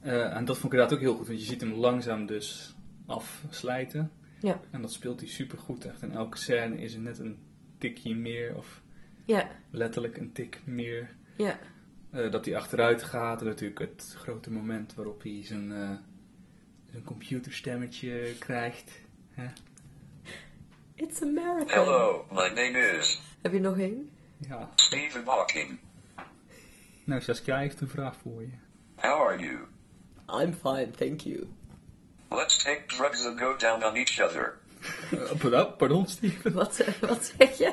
Eh, 0.00 0.36
en 0.36 0.44
dat 0.44 0.58
vond 0.58 0.72
ik 0.72 0.78
inderdaad 0.78 0.92
ook 0.92 1.00
heel 1.04 1.14
goed, 1.16 1.26
want 1.26 1.38
je 1.40 1.44
ziet 1.46 1.60
hem 1.60 1.72
langzaam 1.72 2.26
dus 2.26 2.74
afslijten. 3.06 4.10
Ja. 4.40 4.60
En 4.70 4.82
dat 4.82 4.92
speelt 4.92 5.20
hij 5.20 5.28
super 5.28 5.58
goed 5.58 5.84
echt. 5.84 6.02
En 6.02 6.12
elke 6.12 6.36
scène 6.38 6.76
is 6.80 6.94
er 6.94 7.00
net 7.00 7.18
een 7.18 7.38
tikje 7.78 8.14
meer, 8.14 8.56
of 8.56 8.82
Ja, 9.24 9.48
letterlijk 9.70 10.16
een 10.16 10.32
tik 10.32 10.60
meer. 10.64 11.16
ja. 11.36 11.58
Eh, 12.10 12.30
dat 12.30 12.44
hij 12.44 12.56
achteruit 12.56 13.02
gaat. 13.02 13.40
En 13.40 13.46
natuurlijk 13.46 13.78
het 13.80 14.14
grote 14.18 14.50
moment 14.50 14.94
waarop 14.94 15.22
hij 15.22 15.40
zijn, 15.44 15.72
eh, 15.72 15.90
zijn 16.90 17.02
computerstemmetje 17.04 18.34
krijgt. 18.38 19.00
Hè? 19.30 19.46
It's 20.94 21.22
America. 21.22 21.74
Hello, 21.84 22.26
my 22.30 22.48
name 22.48 22.78
is 22.98 23.20
Heb 23.42 23.52
je 23.52 23.60
nog 23.60 23.78
één? 23.78 24.10
Ja. 24.36 24.70
Stephen 24.74 25.24
Hawking. 25.26 25.78
Nou, 27.08 27.20
Saskia 27.20 27.58
heeft 27.58 27.80
een 27.80 27.88
vraag 27.88 28.14
voor 28.22 28.42
je. 28.42 28.50
How 28.96 29.26
are 29.26 29.38
you? 29.38 29.58
I'm 30.44 30.52
fine, 30.52 30.90
thank 30.90 31.20
you. 31.20 31.46
Let's 32.30 32.62
take 32.62 32.82
drugs 32.86 33.26
and 33.26 33.40
go 33.40 33.56
down 33.56 33.84
on 33.84 33.96
each 33.96 34.20
other. 34.20 34.58
Eh, 35.10 35.38
pardon, 35.38 35.76
pardon, 35.76 36.06
Steven. 36.06 36.52
Wat, 36.60 36.84
wat 37.00 37.32
zeg 37.38 37.58
je? 37.58 37.72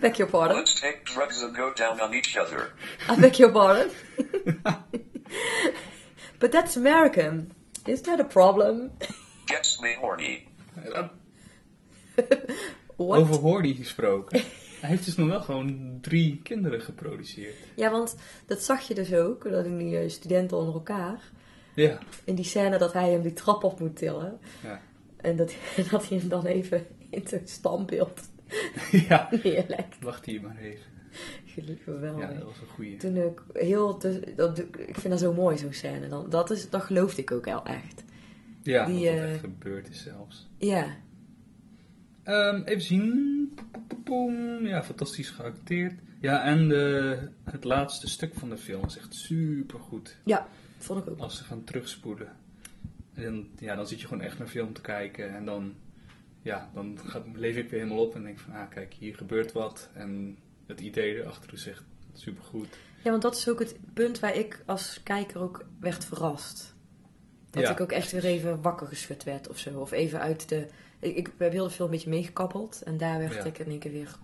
Beg 0.00 0.16
your 0.16 0.30
pardon? 0.30 0.56
Let's 0.56 0.80
take 0.80 0.98
drugs 1.04 1.42
and 1.42 1.56
go 1.56 1.72
down 1.74 2.00
on 2.00 2.14
each 2.14 2.36
other. 2.36 2.72
I 3.08 3.20
beg 3.20 3.36
your 3.36 3.52
pardon? 3.52 3.90
But 6.38 6.52
that's 6.52 6.76
American. 6.76 7.52
Is 7.86 8.02
that 8.02 8.20
a 8.20 8.24
problem? 8.24 8.90
Gets 9.46 9.80
me 9.80 9.96
horny. 10.00 10.48
What? 12.96 13.18
Over 13.20 13.36
Horny 13.36 13.74
gesproken. 13.74 14.42
Hij 14.82 14.90
heeft 14.90 15.04
dus 15.04 15.16
nog 15.16 15.28
wel 15.28 15.40
gewoon 15.40 15.98
drie 16.00 16.40
kinderen 16.42 16.80
geproduceerd. 16.80 17.54
Ja, 17.76 17.90
want 17.90 18.16
dat 18.46 18.62
zag 18.62 18.80
je 18.88 18.94
dus 18.94 19.14
ook. 19.14 19.50
Dat 19.50 19.64
doen 19.64 19.78
die 19.78 19.98
eh, 19.98 20.08
studenten 20.08 20.56
onder 20.56 20.74
elkaar. 20.74 21.30
Ja. 21.74 21.98
In 22.24 22.34
die 22.34 22.44
scène 22.44 22.78
dat 22.78 22.92
hij 22.92 23.10
hem 23.10 23.22
die 23.22 23.32
trap 23.32 23.64
op 23.64 23.80
moet 23.80 23.96
tillen. 23.96 24.38
Ja. 24.62 24.80
En 25.16 25.36
dat, 25.36 25.54
dat 25.90 26.08
hij 26.08 26.18
hem 26.18 26.28
dan 26.28 26.46
even 26.46 26.86
in 27.10 27.24
het 27.30 27.50
standbeeld 27.50 28.20
ja. 29.08 29.28
neerlegt. 29.42 29.96
Wacht 30.00 30.24
hier 30.24 30.40
maar 30.40 30.56
even. 30.56 30.90
Geweldig. 31.84 32.28
Ja, 32.28 32.34
dat 32.34 32.42
was 32.44 32.60
een 32.60 32.66
goeie. 32.66 32.96
Toen 32.96 33.16
ik 33.16 33.42
heel... 33.52 33.96
te- 33.96 34.32
dat, 34.36 34.58
ik 34.58 34.94
vind 34.98 35.08
dat 35.08 35.20
zo 35.20 35.32
mooi, 35.32 35.58
zo'n 35.58 35.72
scène. 35.72 36.08
Dan, 36.08 36.30
dat, 36.30 36.50
is, 36.50 36.70
dat 36.70 36.82
geloofde 36.82 37.22
ik 37.22 37.30
ook 37.30 37.44
wel 37.44 37.64
echt. 37.64 38.04
Ja, 38.62 38.86
die, 38.86 39.04
dat 39.04 39.14
het 39.14 39.22
eh, 39.22 39.32
echt 39.32 39.40
gebeurd 39.40 39.88
is 39.88 40.02
zelfs. 40.02 40.48
Ja. 40.58 40.86
Ehm, 42.22 42.62
even 42.64 42.82
zien. 42.82 43.58
Ja, 44.62 44.84
fantastisch 44.84 45.30
geacteerd. 45.30 45.94
Ja, 46.20 46.44
en 46.44 46.68
de, 46.68 47.18
het 47.44 47.64
laatste 47.64 48.08
stuk 48.08 48.34
van 48.34 48.48
de 48.48 48.56
film 48.56 48.84
is 48.84 48.96
echt 48.96 49.14
super 49.14 49.78
goed. 49.78 50.16
Ja, 50.24 50.48
vond 50.78 51.02
ik 51.02 51.10
ook. 51.10 51.18
Als 51.18 51.36
ze 51.36 51.44
gaan 51.44 51.64
terugspoelen. 51.64 52.32
En 53.14 53.50
ja, 53.58 53.74
dan 53.74 53.86
zit 53.86 54.00
je 54.00 54.06
gewoon 54.06 54.22
echt 54.22 54.38
naar 54.38 54.48
film 54.48 54.72
te 54.72 54.80
kijken. 54.80 55.34
En 55.34 55.44
dan, 55.44 55.74
ja, 56.42 56.70
dan 56.74 56.98
gaat, 57.04 57.24
leef 57.34 57.56
ik 57.56 57.70
weer 57.70 57.80
helemaal 57.80 58.04
op 58.04 58.14
en 58.14 58.22
denk 58.22 58.38
van, 58.38 58.52
ah 58.54 58.70
kijk, 58.70 58.94
hier 58.98 59.16
gebeurt 59.16 59.52
wat. 59.52 59.90
En 59.92 60.38
het 60.66 60.80
idee 60.80 61.14
erachter 61.14 61.52
is 61.52 61.66
echt 61.66 61.84
super 62.12 62.44
goed. 62.44 62.68
Ja, 63.04 63.10
want 63.10 63.22
dat 63.22 63.36
is 63.36 63.48
ook 63.48 63.58
het 63.58 63.76
punt 63.94 64.20
waar 64.20 64.36
ik 64.36 64.62
als 64.66 65.00
kijker 65.02 65.40
ook 65.40 65.66
werd 65.80 66.04
verrast. 66.04 66.71
Dat 67.52 67.62
Ja, 67.62 67.70
ik 67.70 67.80
ook 67.80 67.92
echt 67.92 68.12
weer 68.12 68.24
even 68.24 68.62
wakker 68.62 68.86
geschud 68.86 69.24
werd 69.24 69.48
of 69.48 69.58
zo. 69.58 69.80
Of 69.80 69.92
even 69.92 70.20
uit 70.20 70.48
de... 70.48 70.66
Ik, 70.98 71.16
ik 71.16 71.30
heb 71.38 71.52
heel 71.52 71.70
film 71.70 71.88
een 71.88 71.94
beetje 71.94 72.10
meegekappeld. 72.10 72.82
En 72.82 72.96
daar 72.96 73.18
werd 73.18 73.34
Ja. 73.34 73.44
ik 73.44 73.58
in 73.58 73.66
één 73.66 73.78
keer 73.78 73.92
weer... 73.92 74.16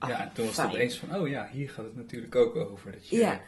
ja, 0.00 0.22
en 0.22 0.32
toen 0.32 0.46
was 0.46 0.56
het 0.56 0.66
opeens 0.66 0.98
van, 0.98 1.16
oh 1.16 1.28
ja, 1.28 1.48
hier 1.52 1.70
gaat 1.70 1.84
het 1.84 1.96
natuurlijk 1.96 2.34
ook 2.34 2.56
over. 2.56 2.92
Dat, 2.92 3.08
je, 3.08 3.16
Ja. 3.16 3.40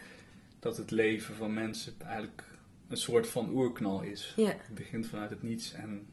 dat 0.59 0.76
het 0.76 0.90
leven 0.90 1.35
van 1.35 1.54
mensen 1.54 1.95
eigenlijk 2.04 2.45
een 2.88 2.97
soort 2.97 3.26
van 3.26 3.50
oerknal 3.50 4.02
is. 4.02 4.33
Het 4.37 4.75
begint 4.75 5.07
vanuit 5.07 5.31
het 5.31 5.42
niets 5.42 5.73
en 5.73 6.07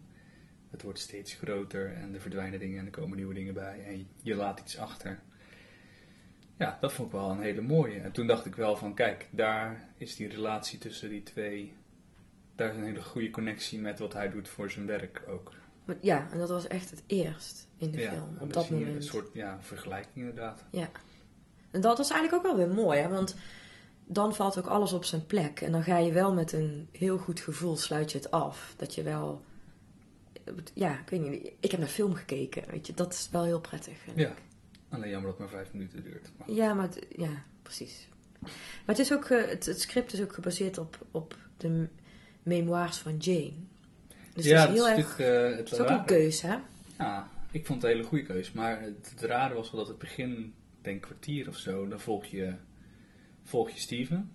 het 0.72 0.82
wordt 0.82 1.00
steeds 1.00 1.34
groter 1.34 1.94
en 1.94 2.14
er 2.14 2.22
verdwijnen 2.22 2.60
dingen 2.60 2.80
en 2.80 2.86
er 2.86 2.92
komen 2.92 3.18
nieuwe 3.18 3.34
dingen 3.34 3.54
bij 3.54 3.84
en 3.88 4.08
je 4.22 4.36
laat 4.36 4.60
iets 4.60 4.78
achter. 4.78 5.20
Ja, 6.58 6.78
dat 6.82 6.94
vond 6.94 7.08
ik 7.08 7.20
wel 7.20 7.30
een 7.30 7.42
hele 7.42 7.62
mooie. 7.62 8.00
En 8.00 8.12
toen 8.12 8.28
dacht 8.28 8.46
ik 8.46 8.56
wel 8.56 8.76
van, 8.76 8.94
kijk, 8.94 9.28
daar 9.32 9.90
is 9.98 10.16
die 10.16 10.28
relatie 10.28 10.80
tussen 10.80 11.10
die 11.10 11.24
twee, 11.24 11.74
daar 12.60 12.70
is 12.70 12.76
een 12.76 12.84
hele 12.84 13.02
goede 13.04 13.30
connectie 13.30 13.80
met 13.80 14.00
wat 14.00 14.14
hij 14.14 14.30
doet 14.30 14.48
voor 14.48 14.72
zijn 14.72 14.86
werk 14.86 15.24
ook. 15.28 15.52
Maar 15.86 15.98
ja, 16.02 16.28
en 16.32 16.38
dat 16.38 16.50
was 16.50 16.68
echt 16.68 16.90
het 16.90 17.04
eerst 17.08 17.68
in 17.78 17.92
de 17.92 18.00
ja, 18.00 18.12
film, 18.12 18.38
op 18.40 18.54
dat 18.54 18.68
je 18.68 18.74
moment. 18.74 18.96
Een 18.96 19.04
soort 19.04 19.30
ja, 19.34 19.58
vergelijking 19.62 20.16
inderdaad. 20.16 20.64
Ja. 20.72 20.90
En 21.72 21.82
dat 21.82 22.00
is 22.00 22.10
eigenlijk 22.10 22.46
ook 22.46 22.56
wel 22.56 22.66
weer 22.66 22.76
mooi, 22.76 23.00
hè? 23.00 23.08
want 23.10 23.36
dan 24.06 24.36
valt 24.36 24.58
ook 24.58 24.66
alles 24.66 24.94
op 24.94 25.06
zijn 25.06 25.26
plek. 25.26 25.62
En 25.62 25.72
dan 25.72 25.84
ga 25.84 25.98
je 25.98 26.12
wel 26.12 26.34
met 26.34 26.52
een 26.54 26.90
heel 26.92 27.18
goed 27.18 27.40
gevoel 27.40 27.78
sluit 27.78 28.12
je 28.12 28.18
het 28.18 28.32
af. 28.32 28.74
Dat 28.78 28.96
je 28.96 29.04
wel... 29.04 29.44
Ja, 30.74 31.00
ik 31.00 31.10
weet 31.10 31.22
niet. 31.30 31.52
Ik 31.60 31.72
heb 31.72 31.80
naar 31.80 31.90
film 31.90 32.14
gekeken, 32.14 32.64
weet 32.72 32.88
je. 32.88 32.94
Dat 32.94 33.14
is 33.14 33.30
wel 33.32 33.44
heel 33.44 33.60
prettig. 33.60 33.98
vind 33.98 34.18
ik. 34.18 34.28
Ja, 34.28 34.34
alleen 34.90 35.10
jammer 35.10 35.30
dat 35.30 35.40
het 35.40 35.50
maar 35.52 35.60
vijf 35.62 35.74
minuten 35.74 36.04
duurt. 36.04 36.32
Maar 36.38 36.52
Ja, 36.52 36.74
maar 36.74 36.86
het- 36.86 37.06
ja, 37.16 37.44
precies. 37.62 38.08
Maar 38.40 38.52
het, 38.86 39.00
is 39.00 39.14
ook, 39.14 39.26
eh, 39.26 39.48
het, 39.48 39.66
het 39.66 39.82
script 39.82 40.14
is 40.14 40.22
ook 40.22 40.34
gebaseerd 40.34 40.78
op, 40.78 41.06
op 41.12 41.38
de 41.58 41.88
memoirs 42.44 42.98
van 42.98 43.18
Jane. 43.18 43.54
Dus 44.34 44.46
ja, 44.46 44.68
is 44.68 44.74
heel 44.74 44.86
dat 44.86 44.98
is 44.98 45.04
erg... 45.04 45.08
natuurlijk, 45.18 45.52
eh, 45.52 45.58
het 45.58 45.72
is 45.72 45.80
ook 45.80 45.90
een 45.90 46.06
keus, 46.06 46.42
hè? 46.42 46.58
Ja, 46.98 47.30
ik 47.52 47.66
vond 47.66 47.82
het 47.82 47.92
een 47.92 47.98
hele 47.98 48.10
goede 48.10 48.26
keus. 48.26 48.52
Maar 48.52 48.82
het, 48.82 49.10
het 49.10 49.22
rare 49.22 49.54
was 49.54 49.72
wel 49.72 49.80
dat 49.80 49.90
het 49.90 50.00
begin, 50.00 50.54
denk 50.82 50.96
een 50.96 51.02
kwartier 51.02 51.48
of 51.48 51.58
zo, 51.58 51.88
dan 51.88 52.00
volg 52.00 52.26
je, 52.26 52.54
volg 53.44 53.70
je 53.70 53.80
Steven. 53.80 54.32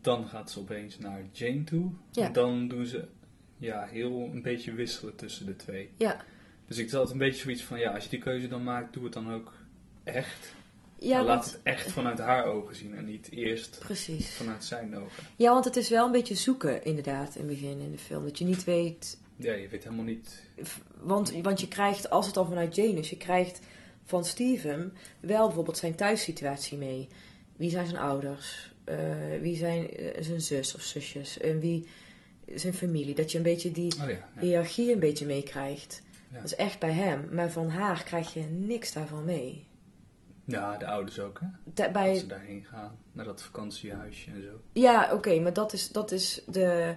Dan 0.00 0.28
gaat 0.28 0.50
ze 0.50 0.58
opeens 0.60 0.98
naar 0.98 1.22
Jane 1.32 1.64
toe. 1.64 1.90
Ja. 2.10 2.26
En 2.26 2.32
dan 2.32 2.68
doen 2.68 2.86
ze 2.86 3.08
ja, 3.58 3.86
heel 3.86 4.30
een 4.32 4.42
beetje 4.42 4.72
wisselen 4.72 5.16
tussen 5.16 5.46
de 5.46 5.56
twee. 5.56 5.90
Ja, 5.96 6.24
Dus 6.66 6.78
ik 6.78 6.90
had 6.90 7.10
een 7.10 7.18
beetje 7.18 7.40
zoiets 7.42 7.62
van, 7.62 7.78
ja, 7.78 7.90
als 7.92 8.04
je 8.04 8.10
die 8.10 8.18
keuze 8.18 8.48
dan 8.48 8.62
maakt, 8.62 8.92
doe 8.92 9.04
het 9.04 9.12
dan 9.12 9.32
ook 9.32 9.52
echt. 10.04 10.54
Ja 10.98 11.16
maar 11.16 11.26
laat 11.26 11.44
het 11.44 11.60
echt 11.62 11.92
vanuit 11.92 12.18
haar 12.18 12.44
ogen 12.44 12.76
zien 12.76 12.94
en 12.96 13.04
niet 13.04 13.30
eerst 13.30 13.78
precies. 13.78 14.30
vanuit 14.30 14.64
zijn 14.64 14.96
ogen. 14.96 15.24
Ja, 15.36 15.52
want 15.52 15.64
het 15.64 15.76
is 15.76 15.88
wel 15.88 16.06
een 16.06 16.12
beetje 16.12 16.34
zoeken, 16.34 16.84
inderdaad, 16.84 17.36
in 17.36 17.48
het 17.48 17.60
begin 17.60 17.80
in 17.80 17.90
de 17.90 17.98
film. 17.98 18.24
Dat 18.24 18.38
je 18.38 18.44
niet 18.44 18.64
weet 18.64 19.18
Ja, 19.36 19.52
je 19.52 19.68
weet 19.68 19.84
helemaal 19.84 20.04
niet... 20.04 20.42
Want, 21.00 21.32
want 21.42 21.60
je 21.60 21.68
krijgt, 21.68 22.10
als 22.10 22.26
het 22.26 22.34
dan 22.34 22.48
vanuit 22.48 22.74
Jane 22.74 22.98
is, 22.98 23.10
je 23.10 23.16
krijgt 23.16 23.60
van 24.04 24.24
Steven 24.24 24.92
wel 25.20 25.46
bijvoorbeeld 25.46 25.78
zijn 25.78 25.94
thuissituatie 25.94 26.78
mee. 26.78 27.08
Wie 27.56 27.70
zijn 27.70 27.86
zijn 27.86 28.00
ouders? 28.00 28.72
Eh, 28.84 28.96
wie 29.40 29.56
zijn 29.56 29.90
eh, 29.90 30.22
zijn 30.22 30.40
zus 30.40 30.74
of 30.74 30.80
zusjes? 30.80 31.38
En 31.38 31.60
wie 31.60 31.86
zijn 32.54 32.74
familie? 32.74 33.14
Dat 33.14 33.32
je 33.32 33.36
een 33.36 33.44
beetje 33.44 33.72
die 33.72 33.92
Oh 33.94 34.00
ja, 34.00 34.08
ja. 34.08 34.40
hiërarchie 34.40 34.92
een 34.92 34.98
beetje 34.98 35.26
meekrijgt. 35.26 36.02
Ja. 36.30 36.36
Dat 36.36 36.44
is 36.44 36.54
echt 36.54 36.78
bij 36.78 36.92
hem. 36.92 37.28
Maar 37.32 37.50
van 37.50 37.68
haar 37.68 38.04
krijg 38.04 38.34
je 38.34 38.40
niks 38.40 38.92
daarvan 38.92 39.24
mee. 39.24 39.66
Ja 40.48 40.76
de 40.76 40.86
ouders 40.86 41.20
ook, 41.20 41.40
hè. 41.40 41.46
Da- 41.64 41.84
Als 41.84 41.92
bij, 41.92 42.14
ze 42.14 42.26
daarheen 42.26 42.64
gaan, 42.64 42.98
naar 43.12 43.24
dat 43.24 43.42
vakantiehuisje 43.42 44.30
en 44.30 44.42
zo. 44.42 44.60
ja, 44.72 45.12
oké, 45.12 45.40
maar 45.40 45.52
dat 45.52 45.72
is, 45.72 45.92
dat 45.92 46.10
is 46.12 46.42
de... 46.46 46.94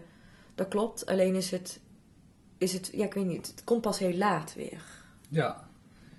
Dat 0.55 0.67
klopt, 0.67 1.05
alleen 1.05 1.35
is 1.35 1.51
het... 1.51 1.79
Is 2.57 2.73
het, 2.73 2.89
ja, 2.93 3.05
ik 3.05 3.13
weet 3.13 3.25
niet, 3.25 3.47
het 3.47 3.63
komt 3.63 3.81
pas 3.81 3.99
heel 3.99 4.13
laat 4.13 4.53
weer. 4.53 4.83
Ja, 5.29 5.69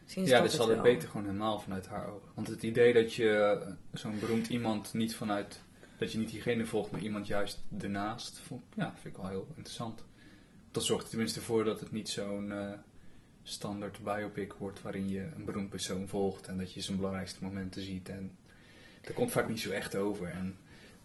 Sinds 0.04 0.30
ja 0.30 0.40
dat 0.40 0.50
dus 0.50 0.60
ze 0.60 0.70
het 0.70 0.82
beter 0.82 1.08
gewoon 1.08 1.26
helemaal 1.26 1.58
vanuit 1.60 1.86
haar 1.86 2.08
ogen. 2.08 2.28
Want 2.34 2.46
het 2.48 2.62
idee 2.62 2.92
dat 2.92 3.14
je 3.14 3.60
zo'n 3.92 4.18
beroemd 4.18 4.48
iemand 4.48 4.94
niet 4.94 5.14
vanuit... 5.16 5.62
Dat 5.98 6.12
je 6.12 6.18
niet 6.18 6.30
diegene 6.30 6.66
volgt, 6.66 6.90
maar 6.90 7.00
iemand 7.00 7.26
juist 7.26 7.62
ernaast. 7.80 8.38
Vond, 8.38 8.62
ja, 8.74 8.94
vind 9.00 9.14
ik 9.16 9.20
wel 9.20 9.30
heel 9.30 9.46
interessant. 9.48 10.04
Dat 10.70 10.84
zorgt 10.84 11.04
er 11.04 11.10
tenminste 11.10 11.40
voor 11.40 11.64
dat 11.64 11.80
het 11.80 11.92
niet 11.92 12.08
zo'n 12.08 12.52
eh, 12.52 12.72
standaard 13.42 14.02
biopic 14.02 14.52
wordt... 14.52 14.82
waarin 14.82 15.08
je 15.08 15.28
een 15.36 15.44
beroemd 15.44 15.70
persoon 15.70 16.08
volgt 16.08 16.46
en 16.46 16.58
dat 16.58 16.72
je 16.72 16.80
zijn 16.80 16.96
belangrijkste 16.96 17.44
momenten 17.44 17.82
ziet. 17.82 18.08
En 18.08 18.36
dat 19.00 19.14
komt 19.14 19.30
vaak 19.30 19.48
niet 19.48 19.60
zo 19.60 19.70
echt 19.70 19.94
over. 19.94 20.28
En 20.28 20.56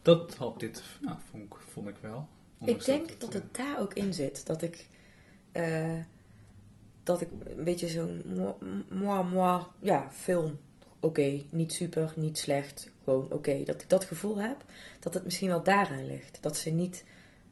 dat 0.01 0.35
had 0.35 0.59
dit, 0.59 0.83
nou, 1.01 1.17
vond, 1.29 1.43
ik, 1.43 1.53
vond 1.71 1.87
ik 1.87 1.95
wel. 2.01 2.27
Ik 2.65 2.85
denk 2.85 3.09
het, 3.09 3.19
dat 3.19 3.35
eh, 3.35 3.41
het 3.41 3.55
daar 3.55 3.79
ook 3.79 3.93
in 3.93 4.13
zit. 4.13 4.45
Dat 4.45 4.61
ik, 4.61 4.87
eh, 5.51 5.99
dat 7.03 7.21
ik 7.21 7.29
een 7.57 7.63
beetje 7.63 7.87
zo'n 7.87 8.23
moi, 8.25 8.53
moi, 8.89 9.23
moi, 9.23 9.63
ja, 9.79 10.11
film. 10.11 10.59
Oké, 10.99 11.43
niet 11.49 11.73
super, 11.73 12.13
niet 12.15 12.37
slecht. 12.37 12.91
Gewoon 13.03 13.31
oké. 13.31 13.63
Dat 13.63 13.81
ik 13.81 13.89
dat 13.89 14.05
gevoel 14.05 14.37
heb. 14.37 14.65
Dat 14.99 15.13
het 15.13 15.23
misschien 15.23 15.47
wel 15.47 15.63
daaraan 15.63 16.07
ligt. 16.07 16.37
Dat 16.41 16.57
ze 16.57 16.69
niet, 16.69 17.03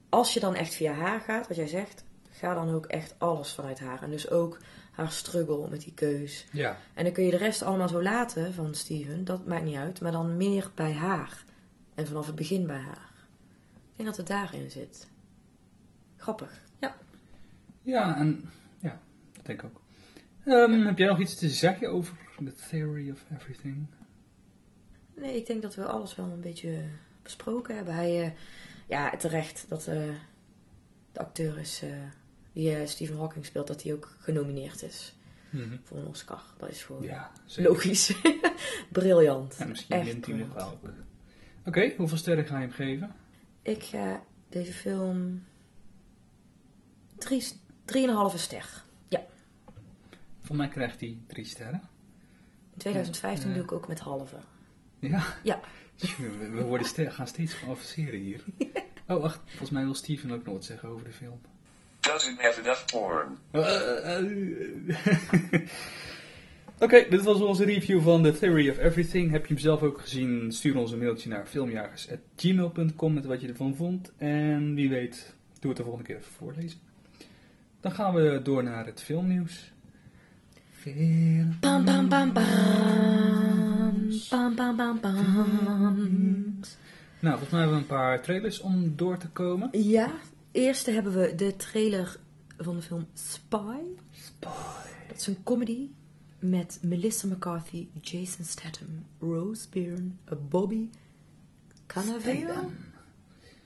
als 0.10 0.34
je 0.34 0.40
dan 0.40 0.56
echt 0.56 0.74
via 0.74 0.94
haar 0.94 1.20
gaat, 1.20 1.48
wat 1.48 1.58
jij 1.58 1.68
zegt, 1.68 2.04
ga 2.40 2.54
dan 2.54 2.70
ook 2.70 2.86
echt 2.86 3.16
alles 3.18 3.52
vanuit 3.54 3.80
haar. 3.80 4.04
En 4.04 4.10
dus 4.10 4.30
ook 4.30 4.58
haar 4.92 5.12
struggle 5.12 5.70
met 5.70 5.82
die 5.82 5.94
keus. 5.94 6.46
Ja, 6.52 6.78
En 6.94 7.04
dan 7.04 7.14
kun 7.14 7.24
je 7.24 7.32
de 7.32 7.38
rest 7.38 7.62
allemaal 7.62 7.90
zo 7.90 8.02
laten 8.02 8.54
van 8.54 8.76
Steven, 8.76 9.26
dat 9.26 9.46
maakt 9.46 9.64
niet 9.64 9.76
uit, 9.76 10.02
maar 10.02 10.12
dan 10.12 10.38
meer 10.38 10.72
bij 10.76 10.94
haar. 10.94 11.44
En 11.96 12.08
vanaf 12.08 12.26
het 12.26 12.36
begin 12.36 12.68
bij 12.68 12.80
haar. 12.80 13.12
Ik 13.92 13.96
denk 13.96 14.10
dat 14.10 14.18
het 14.18 14.28
daarin 14.28 14.72
zit. 14.72 15.08
Grappig. 16.18 16.62
Ja. 16.80 16.96
Ja, 17.82 18.18
en 18.18 18.50
ja, 18.80 19.00
dat 19.34 19.46
denk 19.46 19.62
ik 19.62 19.66
ook. 19.66 19.82
Ehm, 20.46 20.86
Heb 20.86 20.98
jij 20.98 21.08
nog 21.08 21.20
iets 21.20 21.36
te 21.36 21.50
zeggen 21.50 21.90
over 21.92 22.18
The 22.44 22.54
Theory 22.70 23.12
of 23.12 23.26
Everything? 23.34 23.88
Nee, 25.16 25.36
ik 25.36 25.46
denk 25.46 25.62
dat 25.62 25.76
we 25.76 25.86
alles 25.86 26.16
wel 26.16 26.26
een 26.26 26.42
beetje 26.42 26.84
besproken 27.22 27.76
hebben. 27.76 27.94
Hij, 27.94 28.24
eh, 28.24 28.32
ja, 28.88 29.18
terecht 29.18 29.66
dat 29.70 29.88
eh, 29.88 30.10
de 31.12 31.20
acteur 31.20 31.58
is 31.60 31.82
eh, 31.84 31.90
die 32.56 32.76
eh, 32.76 32.88
Stephen 32.88 33.18
Hawking 33.18 33.46
speelt, 33.46 33.68
dat 33.68 33.84
hij 33.84 33.94
ook 33.94 34.16
genomineerd 34.20 34.84
is 34.84 35.14
voor 35.84 35.98
een 35.98 36.08
Oscar. 36.08 36.42
Dat 36.58 36.70
is 36.70 36.84
gewoon 36.84 37.04
Ja, 37.04 37.32
logisch. 37.58 38.14
Briljant. 38.92 39.56
En 39.58 39.70
misschien 39.70 39.96
Echt 39.96 40.06
wint 40.06 40.26
hij 40.26 40.36
nog 40.36 40.54
wel. 40.54 40.80
Oké, 41.66 41.94
hoeveel 41.98 42.18
sterren 42.18 42.46
ga 42.46 42.56
je 42.56 42.62
hem 42.62 42.72
geven? 42.72 43.16
Ik 43.62 43.84
ga 43.84 44.24
deze 44.50 44.74
film 44.74 45.44
drie, 47.18 47.44
drieënhalve 47.86 48.38
ster. 48.38 48.84
Ja. 49.08 49.26
Voor 50.42 50.56
mij 50.56 50.68
krijgt 50.68 51.00
hij 51.00 51.18
drie 51.28 51.46
sterren. 51.46 51.82
In 52.74 52.78
2015 52.78 53.48
Ja. 53.50 53.56
doe 53.56 53.64
ik 53.64 53.72
ook 53.72 53.88
met 53.88 54.00
halve. 54.00 54.38
Ja, 55.00 55.24
Ja. 55.44 55.60
we, 56.52 56.64
worden 56.64 57.12
gaan 57.12 57.28
steeds 57.28 57.54
geavanceerder 57.54 58.20
hier. 58.20 58.44
Oh, 59.08 59.22
wacht, 59.22 59.40
volgens 59.46 59.70
mij 59.70 59.84
wil 59.84 59.94
Steven 59.94 60.32
ook 60.32 60.46
nog 60.46 60.54
wat 60.54 60.66
zeggen 60.66 60.90
over 60.90 61.06
de 61.06 61.12
film. 61.12 61.42
Doesn't 62.06 62.42
have 62.42 62.62
enough 62.62 62.86
porn. 62.86 63.38
Eh, 63.52 64.18
eh, 64.18 65.62
Oké, 66.80 67.06
dit 67.10 67.24
was 67.24 67.42
onze 67.42 67.66
review 67.66 68.02
van 68.02 68.24
The 68.24 68.32
Theory 68.32 68.70
of 68.70 68.78
Everything. 68.78 69.32
Heb 69.32 69.46
je 69.46 69.54
hem 69.54 69.62
zelf 69.62 69.82
ook 69.82 70.02
gezien? 70.02 70.52
Stuur 70.52 70.78
ons 70.78 70.92
een 70.92 71.00
mailtje 71.00 71.30
naar 71.30 71.46
filmjagers.gmail.com 71.46 73.14
met 73.14 73.26
wat 73.26 73.42
je 73.42 73.48
ervan 73.48 73.76
vond. 73.76 74.12
En 74.18 74.76
wie 74.76 74.90
weet, 74.90 75.36
doe 75.60 75.70
het 75.70 75.78
de 75.78 75.84
volgende 75.84 76.08
keer 76.08 76.18
even 76.18 76.32
voorlezen. 76.32 76.80
Dan 77.82 77.92
gaan 77.92 78.14
we 78.14 78.40
door 78.44 78.64
naar 78.64 78.86
het 78.86 79.02
filmnieuws. 79.02 79.72
Film. 80.72 81.58
Bam, 81.60 81.86
bam, 81.86 82.10
bam, 82.10 82.34
bam. 82.34 82.46
Bam, 84.30 84.56
bam, 84.56 84.76
bam, 84.76 85.00
bam. 85.00 86.60
Nou, 87.20 87.38
volgens 87.38 87.50
mij 87.50 87.60
hebben 87.60 87.78
we 87.78 87.84
een 87.84 87.98
paar 87.98 88.22
trailers 88.22 88.60
om 88.60 88.94
door 88.96 89.18
te 89.18 89.30
komen. 89.30 89.70
Ja, 89.72 90.12
eerst 90.56 90.86
hebben 90.86 91.14
we 91.14 91.36
de 91.36 91.56
trailer 91.56 92.18
van 92.58 92.76
de 92.76 92.82
film 92.82 93.08
Spy. 93.14 93.82
Dat 95.08 95.18
is 95.18 95.28
een 95.28 95.44
comedy 95.44 95.90
met 96.40 96.80
Melissa 96.82 97.28
McCarthy, 97.28 97.88
Jason 98.02 98.46
Statham, 98.46 99.06
Rose 99.20 99.70
Byrne, 99.70 100.10
Bobby 100.50 100.90
Cannavale, 101.88 102.70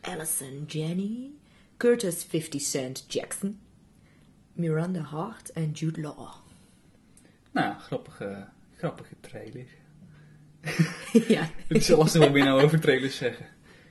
Allison 0.01 0.63
Janney, 0.67 1.29
Curtis 1.77 2.23
50 2.23 2.61
Cent 2.61 3.05
Jackson, 3.07 3.59
Miranda 4.53 5.01
Hart 5.01 5.51
en 5.51 5.71
Jude 5.71 6.01
Law. 6.01 6.33
Nou, 7.51 7.79
grappige, 7.79 8.47
grappige 8.77 9.15
trailer. 9.19 9.67
ja, 11.35 11.49
Het 11.67 11.77
is 11.77 11.87
lastig 11.87 12.31
we 12.31 12.39
nou 12.39 12.61
over 12.61 12.79
trailers 12.79 13.17
zeggen. 13.17 13.45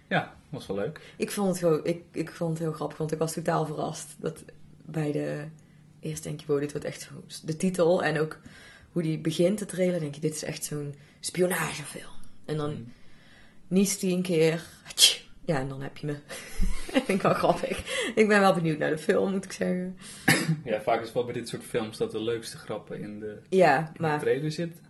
Ja, 0.09 0.38
was 0.49 0.67
wel 0.67 0.77
leuk. 0.77 1.01
ik 1.17 1.31
vond 1.31 1.49
het 1.49 1.59
gewoon, 1.59 1.85
ik, 1.85 2.03
ik 2.13 2.31
vond 2.31 2.51
het 2.51 2.59
heel 2.59 2.73
grappig, 2.73 2.99
want 2.99 3.13
ik 3.13 3.19
was 3.19 3.33
totaal 3.33 3.67
verrast 3.67 4.17
dat 4.19 4.45
bij 4.85 5.13
de 5.13 5.45
eerst 6.01 6.23
denk 6.23 6.41
je, 6.41 6.47
wow, 6.47 6.61
dit 6.61 6.73
wordt 6.73 6.87
echt 6.87 7.01
zo 7.01 7.25
de 7.45 7.57
titel 7.57 8.03
en 8.05 8.19
ook 8.21 8.39
hoe 8.93 9.03
die 9.03 9.19
begint 9.19 9.59
te 9.59 9.67
trailer, 9.67 10.01
denk 10.01 10.15
je, 10.15 10.21
dit 10.21 10.35
is 10.35 10.45
echt 10.45 10.65
zo'n 10.65 10.95
spionagefilm. 11.21 12.13
En 12.45 12.57
dan 12.57 12.93
niest 13.69 14.01
hij 14.01 14.11
een 14.11 14.23
keer, 14.23 14.65
ja, 15.45 15.59
en 15.59 15.69
dan 15.69 15.81
heb 15.83 15.97
je 15.97 16.07
me. 16.07 16.13
dat 16.93 17.03
vind 17.05 17.09
ik 17.09 17.23
wel 17.23 17.35
grappig. 17.35 17.79
Ik 18.15 18.29
ben 18.29 18.41
wel 18.41 18.55
benieuwd 18.55 18.79
naar 18.79 18.91
de 18.91 18.99
film, 18.99 19.31
moet 19.33 19.45
ik 19.45 19.53
zeggen. 19.53 19.97
Ja, 20.65 20.81
vaak 20.81 20.99
is 20.99 21.05
het 21.05 21.15
wel 21.15 21.25
bij 21.25 21.33
dit 21.35 21.49
soort 21.49 21.63
films 21.65 21.97
dat 21.97 22.11
de 22.11 22.23
leukste 22.23 22.57
grappen 22.57 23.01
in 23.01 23.21
de, 23.21 23.39
Ja, 23.49 23.79
in 23.79 23.93
de 23.93 24.01
maar 24.01 24.19
trailer 24.21 24.51
zitten. 24.53 24.85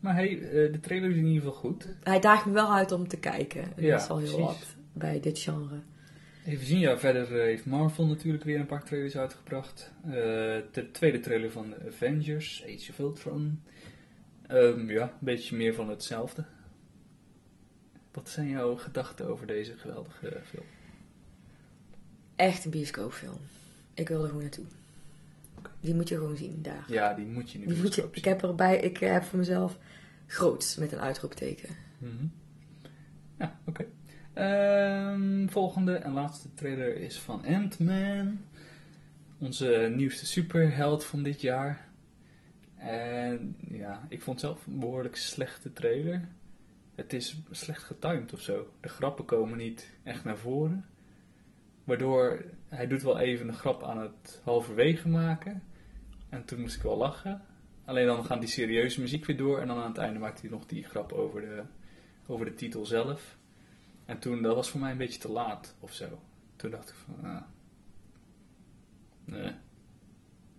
Maar 0.00 0.14
hey, 0.14 0.28
eh, 0.40 0.72
de 0.72 0.80
trailer 0.80 1.10
is 1.10 1.16
in 1.16 1.26
ieder 1.26 1.42
geval 1.42 1.58
goed. 1.58 1.86
hij 2.02 2.20
daagt 2.20 2.46
me 2.46 2.52
wel 2.52 2.72
uit 2.74 2.92
om 2.92 3.08
te 3.08 3.16
kijken. 3.16 3.62
En 3.62 3.82
Ja, 3.82 3.90
dat 3.90 4.02
is 4.02 4.08
al 4.08 4.18
heel 4.18 4.36
precies. 4.36 4.46
wat 4.46 4.66
bij 4.94 5.20
dit 5.20 5.38
genre. 5.38 5.80
Even 6.46 6.66
zien, 6.66 6.78
ja, 6.78 6.98
verder 6.98 7.22
eh, 7.22 7.42
heeft 7.42 7.66
Marvel 7.66 8.06
natuurlijk 8.06 8.44
weer 8.44 8.60
een 8.60 8.66
paar 8.66 8.84
trailers 8.84 9.16
uitgebracht. 9.16 9.92
Eh, 10.04 10.12
de 10.72 10.88
tweede 10.92 11.20
trailer 11.20 11.50
van 11.50 11.70
de 11.70 11.76
Avengers, 11.86 12.64
Age 12.64 12.90
of 12.90 12.98
Ultron. 12.98 13.62
Ehm, 14.46 14.90
ja, 14.90 15.02
een 15.02 15.10
beetje 15.18 15.56
meer 15.56 15.74
van 15.74 15.88
hetzelfde. 15.88 16.44
Wat 18.12 18.28
zijn 18.28 18.48
jouw 18.48 18.76
gedachten 18.76 19.26
over 19.26 19.46
deze 19.46 19.76
geweldige 19.76 20.40
film? 20.44 20.64
Echt 22.36 22.64
een 22.64 22.70
bioscoopfilm. 22.70 23.38
Ik 23.94 24.08
wil 24.08 24.22
er 24.22 24.26
gewoon 24.26 24.42
naartoe. 24.42 24.64
Die 25.80 25.94
moet 25.94 26.08
je 26.08 26.16
gewoon 26.16 26.36
zien 26.36 26.58
daar. 26.62 26.84
Ja, 26.88 27.14
die 27.14 27.26
moet 27.26 27.50
je 27.50 27.58
nu 27.58 27.66
Die 27.66 27.82
moet 27.82 27.94
je, 27.94 28.08
ik 28.12 28.24
heb 28.24 28.42
erbij, 28.42 28.80
ik 28.80 28.98
heb 28.98 29.22
voor 29.22 29.38
mezelf 29.38 29.78
groots 30.26 30.76
met 30.76 30.92
een 30.92 31.00
uitroepteken. 31.00 31.68
Mhm. 31.98 32.26
Ja, 33.38 33.58
oké. 33.64 33.86
Ehm, 34.34 35.46
volgende 35.48 35.96
en 35.96 36.12
laatste 36.12 36.54
trailer 36.54 36.96
is 36.96 37.18
van 37.18 37.44
Ant-Man. 37.44 38.40
Onze 39.38 39.92
nieuwste 39.94 40.26
superheld 40.26 41.04
van 41.04 41.22
dit 41.22 41.40
jaar. 41.40 41.88
En 42.76 43.56
ja, 43.68 44.06
ik 44.08 44.22
vond 44.22 44.40
zelf 44.40 44.66
een 44.66 44.78
behoorlijk 44.78 45.16
slechte 45.16 45.72
trailer. 45.72 46.28
Het 46.94 47.12
is 47.12 47.36
slecht 47.50 47.82
getimed 47.82 48.32
of 48.32 48.40
zo. 48.40 48.66
De 48.80 48.88
grappen 48.88 49.24
komen 49.24 49.58
niet 49.58 49.90
echt 50.02 50.24
naar 50.24 50.38
voren. 50.38 50.86
Waardoor 51.84 52.44
hij 52.68 52.86
doet 52.86 53.02
wel 53.02 53.18
even 53.18 53.48
een 53.48 53.54
grap 53.54 53.82
aan 53.82 54.00
het 54.00 54.40
halverwege 54.44 55.08
maken. 55.08 55.62
En 56.28 56.44
toen 56.44 56.60
moest 56.60 56.76
ik 56.76 56.82
wel 56.82 56.96
lachen. 56.96 57.42
Alleen 57.84 58.06
dan 58.06 58.24
gaat 58.24 58.40
die 58.40 58.48
serieuze 58.48 59.00
muziek 59.00 59.24
weer 59.24 59.36
door. 59.36 59.58
En 59.60 59.66
dan 59.66 59.78
aan 59.78 59.88
het 59.88 59.98
einde 59.98 60.18
maakt 60.18 60.40
hij 60.40 60.50
nog 60.50 60.66
die 60.66 60.84
grap 60.84 61.12
over 61.12 61.40
de, 61.40 61.62
over 62.26 62.44
de 62.44 62.54
titel 62.54 62.86
zelf. 62.86 63.36
En 64.04 64.18
toen, 64.18 64.42
dat 64.42 64.54
was 64.54 64.70
voor 64.70 64.80
mij 64.80 64.90
een 64.90 64.98
beetje 64.98 65.20
te 65.20 65.30
laat 65.30 65.74
of 65.80 65.92
zo. 65.92 66.04
Toen 66.56 66.70
dacht 66.70 66.88
ik 66.88 66.94
van, 66.94 67.30
ah, 67.30 67.42
nee, 69.24 69.52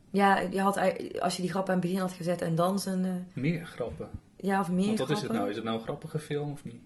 Ja, 0.10 0.40
je 0.40 0.62
had, 0.62 0.78
als 1.20 1.36
je 1.36 1.42
die 1.42 1.52
grap 1.52 1.68
aan 1.68 1.72
het 1.76 1.82
begin 1.84 2.00
had 2.00 2.12
gezet 2.12 2.42
en 2.42 2.56
dan 2.56 2.80
zijn... 2.80 3.06
eh, 3.06 3.12
meer 3.34 3.66
grappen. 3.66 4.10
ja, 4.36 4.60
of 4.60 4.72
meer 4.72 4.86
Want 4.86 5.00
wat 5.00 5.10
is 5.10 5.16
het 5.16 5.18
grappen. 5.18 5.36
nou? 5.38 5.50
Is 5.50 5.56
het 5.56 5.66
nou 5.66 5.78
een 5.78 5.84
grappige 5.84 6.20
film 6.20 6.52
of 6.52 6.64
niet? 6.64 6.82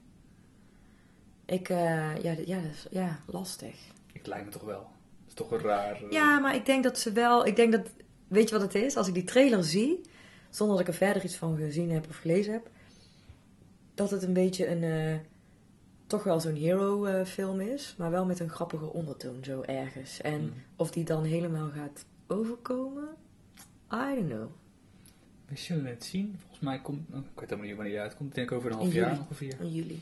Ik, 1.45 1.69
eh, 1.69 2.23
ja, 2.23 2.35
ja, 2.45 2.59
ja, 2.91 3.19
lastig. 3.25 3.75
Ik 4.13 4.25
lijkt 4.27 4.45
me 4.45 4.51
toch 4.51 4.63
wel. 4.63 4.79
Het 5.19 5.27
is 5.27 5.33
toch 5.33 5.51
een 5.51 5.59
raar... 5.59 5.93
eh, 6.03 6.11
Ja, 6.11 6.39
maar 6.39 6.55
ik 6.55 6.65
denk 6.65 6.83
dat 6.83 6.99
ze 6.99 7.11
wel... 7.11 7.45
Ik 7.45 7.55
denk 7.55 7.71
dat... 7.71 7.89
Weet 8.27 8.49
je 8.49 8.55
wat 8.55 8.63
het 8.73 8.75
is? 8.83 8.97
Als 8.97 9.07
ik 9.07 9.13
die 9.13 9.23
trailer 9.23 9.63
zie, 9.63 10.01
zonder 10.49 10.77
dat 10.77 10.87
ik 10.87 10.91
er 10.93 10.99
verder 11.05 11.23
iets 11.23 11.35
van 11.35 11.57
gezien 11.57 11.91
heb 11.91 12.07
of 12.09 12.17
gelezen 12.17 12.53
heb, 12.53 12.69
dat 13.93 14.09
het 14.11 14.23
een 14.23 14.33
beetje 14.33 14.67
een... 14.67 15.21
toch 16.09 16.23
wel 16.23 16.39
zo'n 16.39 16.55
hero 16.55 17.05
eh, 17.05 17.25
film 17.25 17.59
is, 17.61 17.95
maar 17.97 18.11
wel 18.11 18.25
met 18.25 18.39
een 18.39 18.49
grappige 18.49 18.93
ondertoon 18.93 19.43
zo 19.43 19.61
ergens. 19.61 20.21
En 20.21 20.41
Mhm. 20.41 20.51
of 20.75 20.91
die 20.91 21.03
dan 21.03 21.23
helemaal 21.23 21.69
gaat 21.69 22.05
overkomen, 22.27 23.07
I 23.93 24.15
don't 24.15 24.27
know. 24.29 24.47
We 25.45 25.57
zullen 25.57 25.85
het 25.85 26.03
zien. 26.03 26.35
Volgens 26.39 26.59
mij 26.59 26.79
komt... 26.79 27.07
oh, 27.11 27.17
ik 27.17 27.23
weet 27.35 27.39
helemaal 27.49 27.65
niet 27.65 27.75
wanneer 27.75 27.93
die 27.93 28.01
uitkomt. 28.01 28.29
Ik 28.29 28.35
denk 28.35 28.51
over 28.51 28.71
een 28.71 28.77
half 28.77 28.93
jaar 28.93 29.19
ongeveer. 29.19 29.55
In 29.59 29.71
juli. 29.71 30.01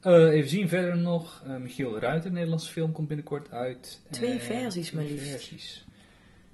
Eh, 0.00 0.12
even 0.32 0.48
zien 0.50 0.68
verder 0.68 0.96
nog. 0.96 1.42
eh, 1.46 1.56
Michiel 1.56 1.90
de 1.90 1.98
Ruiter, 1.98 2.26
een 2.26 2.32
Nederlandse 2.32 2.72
film, 2.72 2.92
komt 2.92 3.08
binnenkort 3.08 3.50
uit. 3.50 4.00
Twee 4.10 4.38
versies 4.38 4.92
maar 4.92 5.04
twee 5.04 5.14
liefst. 5.16 5.30
versies. 5.30 5.86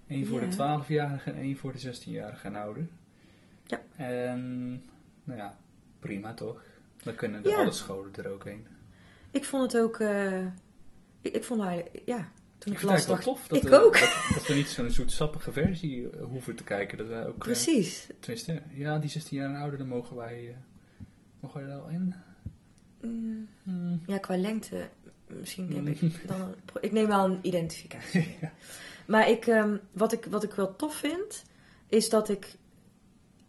Eén 0.09 0.27
voor 0.27 0.41
Ja. 0.41 0.47
de 0.47 0.53
12-jarige 0.53 1.31
en 1.31 1.37
één 1.37 1.57
voor 1.57 1.73
de 1.73 1.79
16-jarige 1.79 2.47
en 2.47 2.55
ouder. 2.57 2.87
Ja. 3.67 3.81
En, 3.97 4.71
nou 5.25 5.39
ja, 5.39 5.57
prima 5.99 6.35
toch? 6.35 6.63
Dan 7.03 7.15
kunnen 7.15 7.43
de 7.43 7.49
Ja. 7.49 7.57
alle 7.57 7.73
scholen 7.73 8.15
er 8.15 8.29
ook 8.33 8.45
heen. 8.45 8.67
Ik 9.31 9.45
vond 9.45 9.73
het 9.73 9.83
ook... 9.83 9.99
eh, 10.01 10.47
ik, 11.21 11.35
ik 11.35 11.45
vond 11.45 11.61
eigenlijk... 11.63 12.03
Ja, 12.07 12.17
toen 12.59 12.73
Ik 12.73 12.79
ik 12.81 12.85
het 12.89 12.91
las 12.97 13.07
dacht 13.07 13.23
tof 13.23 13.47
dat, 13.47 13.63
ik 13.63 13.69
we, 13.69 13.85
ook. 13.85 13.99
Dat, 14.01 14.27
dat 14.35 14.47
we 14.47 14.55
niet 14.55 14.69
zo'n 14.69 14.91
zoetsappige 14.91 15.53
versie 15.53 16.11
eh, 16.11 16.25
hoeven 16.25 16.55
te 16.57 16.65
kijken. 16.65 16.99
Dat 16.99 17.07
wij 17.07 17.27
ook, 17.27 17.33
eh, 17.35 17.39
Precies. 17.39 18.07
tenminste, 18.21 18.63
ja, 18.71 18.99
die 18.99 19.11
16 19.11 19.39
jaar 19.39 19.49
en 19.49 19.57
ouder, 19.61 19.79
daar 19.79 19.87
mogen 19.89 20.17
wij, 20.17 20.57
mogen 21.41 21.61
wij 21.61 21.71
er 21.71 21.77
wel 21.77 21.89
in. 21.89 22.15
Mm, 23.01 23.49
Hmm. 23.63 24.03
Ja, 24.07 24.19
qua 24.19 24.37
lengte, 24.37 24.89
misschien 25.27 25.73
heb 25.73 25.81
Mm. 25.81 25.87
ik 25.87 26.29
dan 26.29 26.41
een 26.41 26.55
pro- 26.65 26.81
Ik 26.81 26.93
neem 26.93 27.07
wel 27.07 27.25
een 27.25 27.39
identificatie. 27.43 28.39
Maar 29.07 29.29
ik, 29.29 29.47
ehm, 29.47 29.77
wat, 29.93 30.13
ik, 30.13 30.25
wat 30.25 30.43
ik 30.43 30.53
wel 30.55 30.77
tof 30.77 30.95
vind, 30.97 31.43
is 31.89 32.09
dat 32.09 32.29
ik 32.29 32.55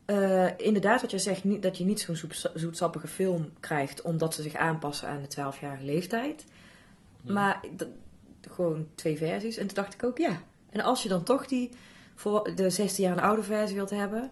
eh, 0.05 0.47
inderdaad 0.57 1.01
wat 1.01 1.11
je 1.11 1.19
zegt, 1.19 1.43
niet, 1.43 1.61
dat 1.61 1.77
je 1.77 1.85
niet 1.85 1.99
zo'n 1.99 2.15
zoet- 2.15 2.51
zoetsappige 2.53 3.07
film 3.07 3.49
krijgt, 3.59 4.01
omdat 4.01 4.33
ze 4.33 4.41
zich 4.41 4.55
aanpassen 4.55 5.07
aan 5.07 5.21
de 5.21 5.27
12-jarige 5.27 5.85
leeftijd. 5.85 6.45
Maar 7.21 7.59
gewoon 8.49 8.87
twee 8.95 9.17
versies. 9.17 9.57
En 9.57 9.65
toen 9.67 9.75
dacht 9.75 9.93
ik 9.93 10.03
ook, 10.03 10.17
ja. 10.17 10.41
En 10.69 10.81
als 10.81 11.03
je 11.03 11.09
dan 11.09 11.23
toch 11.23 11.45
die 11.47 11.69
voor 12.15 12.51
de 12.55 12.69
16 12.69 13.03
jaar 13.03 13.17
en 13.17 13.23
oude 13.23 13.43
versie 13.43 13.75
wilt 13.75 13.89
hebben, 13.89 14.31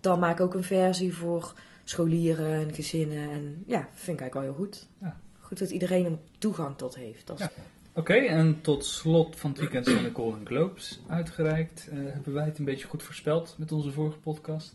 dan 0.00 0.18
maak 0.18 0.34
ik 0.38 0.40
ook 0.40 0.54
een 0.54 0.64
versie 0.64 1.14
voor 1.14 1.52
scholieren 1.84 2.52
en 2.68 2.74
gezinnen. 2.74 3.30
En 3.30 3.62
ja, 3.66 3.88
vind 3.92 4.20
ik 4.20 4.20
eigenlijk 4.20 4.34
wel 4.34 4.42
heel 4.42 4.54
goed. 4.54 4.86
Ja. 5.00 5.16
Goed 5.40 5.58
dat 5.58 5.70
iedereen 5.70 6.04
er 6.04 6.18
toegang 6.38 6.76
tot 6.76 6.94
heeft. 6.94 7.26
Dat 7.26 7.40
is- 7.40 7.44
Ja. 7.46 7.62
Oké, 7.92 8.12
en 8.14 8.60
tot 8.60 8.84
slot 8.84 9.36
van 9.36 9.50
het 9.50 9.58
weekend 9.60 9.84
zijn 9.86 10.02
de 10.02 10.10
Golden 10.14 10.46
Globes 10.46 11.00
uitgereikt. 11.08 11.88
Eh, 11.90 11.96
hebben 11.98 12.32
wij 12.34 12.44
het 12.44 12.58
een 12.58 12.64
beetje 12.64 12.86
goed 12.86 13.02
voorspeld 13.02 13.54
met 13.58 13.72
onze 13.72 13.92
vorige 13.92 14.18
podcast? 14.18 14.74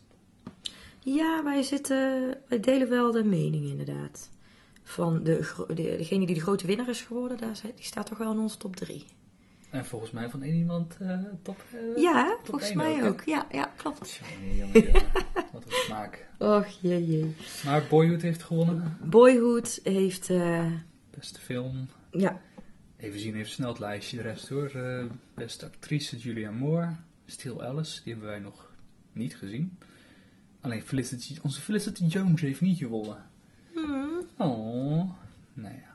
Ja, 1.04 1.44
wij, 1.44 1.62
zitten, 1.62 2.34
wij 2.48 2.60
delen 2.60 2.88
wel 2.88 3.12
de 3.12 3.24
mening 3.24 3.64
inderdaad. 3.66 4.30
Van 4.82 5.22
de, 5.24 5.64
degene 5.74 6.26
die 6.26 6.34
de 6.34 6.40
grote 6.40 6.66
winnaar 6.66 6.88
is 6.88 7.00
geworden, 7.02 7.36
daar, 7.38 7.60
die 7.74 7.84
staat 7.84 8.06
toch 8.06 8.18
wel 8.18 8.32
in 8.32 8.38
onze 8.38 8.56
top 8.56 8.76
3. 8.76 9.04
En 9.70 9.84
volgens 9.84 10.10
mij 10.10 10.30
van 10.30 10.42
één 10.42 10.54
iemand 10.54 10.96
eh, 11.00 11.18
top. 11.42 11.56
eh, 11.72 12.02
Ja, 12.02 12.28
top 12.36 12.46
volgens 12.46 12.72
mij 12.72 13.08
ook. 13.08 13.22
Ja, 13.24 13.46
ja, 13.52 13.72
klopt. 13.76 14.20
Jongen, 14.40 14.56
jongen, 14.56 14.82
jongen. 14.82 15.02
Wat 15.52 15.64
een 15.64 15.70
smaak. 15.72 16.26
Och, 16.38 16.66
jee, 16.80 17.06
jee. 17.06 17.34
Maar 17.64 17.82
Boyhood 17.90 18.22
heeft 18.22 18.42
gewonnen. 18.42 18.98
Boyhood 19.04 19.80
heeft, 19.82 20.30
eh, 20.30 20.72
Beste 21.10 21.40
film. 21.40 21.88
ja, 22.10 22.40
Even 22.96 23.20
zien, 23.20 23.34
even 23.34 23.50
snel 23.50 23.68
het 23.68 23.78
lijstje 23.78 24.16
de 24.16 24.22
rest 24.22 24.48
hoor. 24.48 24.72
Beste 25.34 25.66
actrice 25.66 26.16
Julia 26.16 26.50
Moore. 26.50 26.94
Still 27.26 27.58
Alice, 27.60 28.02
die 28.02 28.12
hebben 28.12 28.30
wij 28.30 28.38
nog 28.40 28.70
niet 29.12 29.36
gezien. 29.36 29.78
Alleen 30.64 30.82
Felicity, 30.82 31.38
onze 31.42 31.60
Felicity 31.60 32.04
Jones 32.04 32.40
heeft 32.40 32.60
niet 32.60 32.78
gewonnen. 32.78 33.16
Oh, 34.36 35.10
nou 35.54 35.74
ja. 35.74 35.94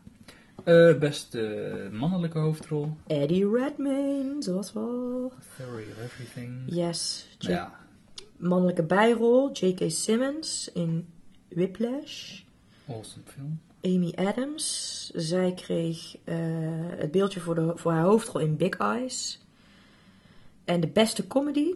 Eh, 0.64 0.98
beste 1.00 1.90
mannelijke 1.92 2.40
hoofdrol. 2.40 2.98
Eddie 3.08 3.50
Redmayne, 3.50 4.36
zoals 4.40 4.74
wel. 4.74 5.34
Theory 5.58 5.84
of 5.92 6.04
Everything. 6.04 6.52
Yes. 6.66 7.28
Ja, 7.38 7.80
Mannelijke 8.38 8.84
bijrol, 8.84 9.52
J.K. 9.52 9.92
Simmons 9.92 10.70
in 10.74 11.08
Whiplash. 11.48 12.42
awesome 12.88 13.26
film. 13.26 13.60
Amy 13.82 14.14
Adams, 14.16 15.10
zij 15.16 15.54
kreeg 15.54 16.16
eh, 16.24 16.36
het 16.98 17.12
beeldje 17.12 17.40
voor, 17.40 17.56
de, 17.56 17.72
voor 17.76 17.92
haar 17.92 18.04
hoofdrol 18.04 18.42
in 18.42 18.58
Big 18.58 18.78
Eyes. 18.78 19.40
En 20.66 20.80
de 20.80 20.88
beste 20.88 21.28
comedy 21.28 21.74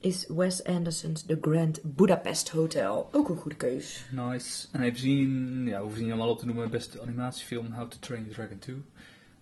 is 0.00 0.26
Wes 0.28 0.64
Anderson's 0.64 1.22
The 1.22 1.38
Grand 1.40 1.80
Budapest 1.82 2.48
Hotel. 2.48 3.08
Ook 3.12 3.28
een 3.28 3.36
goede 3.36 3.56
keus. 3.56 4.04
Nice. 4.10 4.68
En 4.72 4.82
even 4.82 4.98
zien, 4.98 5.66
ja, 5.66 5.80
hoeven 5.80 5.98
ze 5.98 6.02
niet 6.04 6.12
allemaal 6.12 6.30
op 6.30 6.38
te 6.38 6.46
noemen. 6.46 6.70
Beste 6.70 7.00
animatiefilm 7.00 7.72
How 7.72 7.88
to 7.88 7.96
Train 8.00 8.20
Your 8.20 8.34
Dragon 8.34 8.58
2. 8.58 8.82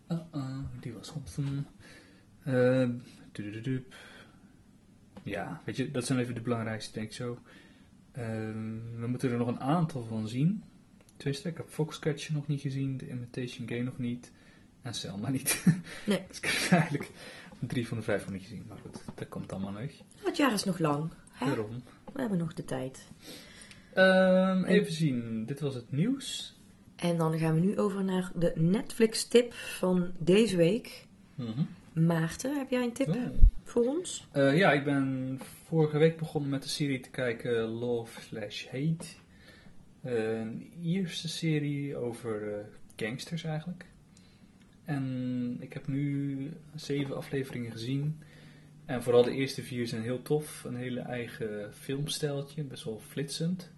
Uh-uh, 0.09 0.59
die 0.81 0.93
was 0.93 1.13
awesome. 1.15 1.63
Uh, 2.47 2.89
dudududup. 3.33 3.95
ja, 5.23 5.61
weet 5.65 5.77
je, 5.77 5.91
dat 5.91 6.07
zijn 6.07 6.19
even 6.19 6.35
de 6.35 6.41
belangrijkste, 6.41 6.93
denk 6.93 7.07
ik 7.07 7.13
zo. 7.13 7.39
Ehm, 8.13 9.01
we 9.01 9.07
moeten 9.07 9.31
er 9.31 9.39
nog 9.39 9.49
een 9.49 9.61
aantal 9.61 10.05
van 10.05 10.29
zien. 10.29 10.63
Tenminste, 11.17 11.49
ik 11.49 11.57
heb 11.57 11.69
Foxcatcher 11.69 12.35
nog 12.35 12.47
niet 12.47 12.61
gezien, 12.61 12.97
The 12.97 13.09
Imitation 13.09 13.69
Game 13.69 13.83
nog 13.83 13.99
niet. 13.99 14.33
En 14.83 14.95
Selma 14.95 15.29
niet. 15.29 15.65
Nee. 16.07 16.23
dus 16.29 16.39
ik 16.39 16.45
heb 16.45 16.71
eigenlijk 16.71 17.11
drie 17.61 17.89
van 17.89 17.97
de 17.97 18.03
vijf 18.03 18.25
nog 18.25 18.33
niet 18.33 18.43
gezien. 18.43 18.65
Maar 18.69 18.79
goed, 18.79 19.03
dat 19.15 19.29
komt 19.29 19.53
allemaal 19.53 19.73
nog. 19.73 19.91
Het 20.25 20.37
jaar 20.37 20.53
is 20.53 20.65
nog 20.65 20.79
lang. 20.79 21.11
Hè? 21.33 21.47
Daarom. 21.47 21.83
We 22.13 22.21
hebben 22.21 22.39
nog 22.39 22.55
de 22.55 22.65
tijd. 22.65 23.07
Ehm, 23.95 24.65
even 24.65 24.93
zien, 24.93 25.47
dit 25.47 25.61
was 25.61 25.75
het 25.75 25.93
nieuws. 25.93 26.57
En 26.97 27.17
dan 27.17 27.39
gaan 27.39 27.55
we 27.55 27.61
nu 27.61 27.79
over 27.79 28.05
naar 28.05 28.31
de 28.35 28.53
Netflix-tip 28.55 29.53
van 29.55 30.13
deze 30.19 30.57
week. 30.57 31.07
Mhm. 31.35 31.63
Maarten, 31.93 32.59
heb 32.59 32.71
jij 32.71 32.83
een 32.83 32.93
tip 32.93 33.09
Oh. 33.09 33.17
voor 33.65 33.85
ons? 33.87 34.27
Eh, 34.33 34.57
ja, 34.57 34.73
ik 34.73 34.85
ben 34.85 35.39
vorige 35.67 35.99
week 35.99 36.19
begonnen 36.19 36.51
met 36.51 36.63
de 36.63 36.69
serie 36.69 37.01
te 37.01 37.11
kijken 37.11 37.61
Love 37.61 38.21
Slash 38.21 38.65
Hate. 38.67 39.07
Eh, 40.03 40.39
een 40.41 40.73
Ierse 40.83 41.29
serie 41.29 41.97
over 41.97 42.53
eh, 42.55 42.65
gangsters 42.97 43.45
eigenlijk. 43.45 43.85
En 44.89 45.57
ik 45.61 45.73
heb 45.73 45.87
nu 45.87 46.53
zeven 46.75 47.17
afleveringen 47.17 47.71
gezien. 47.71 48.23
En 48.85 49.03
vooral 49.03 49.23
de 49.23 49.33
eerste 49.33 49.63
vier 49.63 49.87
zijn 49.87 50.03
heel 50.03 50.23
tof. 50.23 50.65
Een 50.65 50.77
hele 50.77 51.01
eigen 51.01 51.75
filmstijltje, 51.75 52.65
best 52.65 52.85
wel 52.85 53.01
flitsend. 53.01 53.73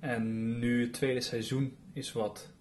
En 0.00 0.58
nu 0.58 0.82
het 0.82 0.92
tweede 0.92 1.20
seizoen 1.20 1.76
is 1.92 2.12
wat 2.12 2.52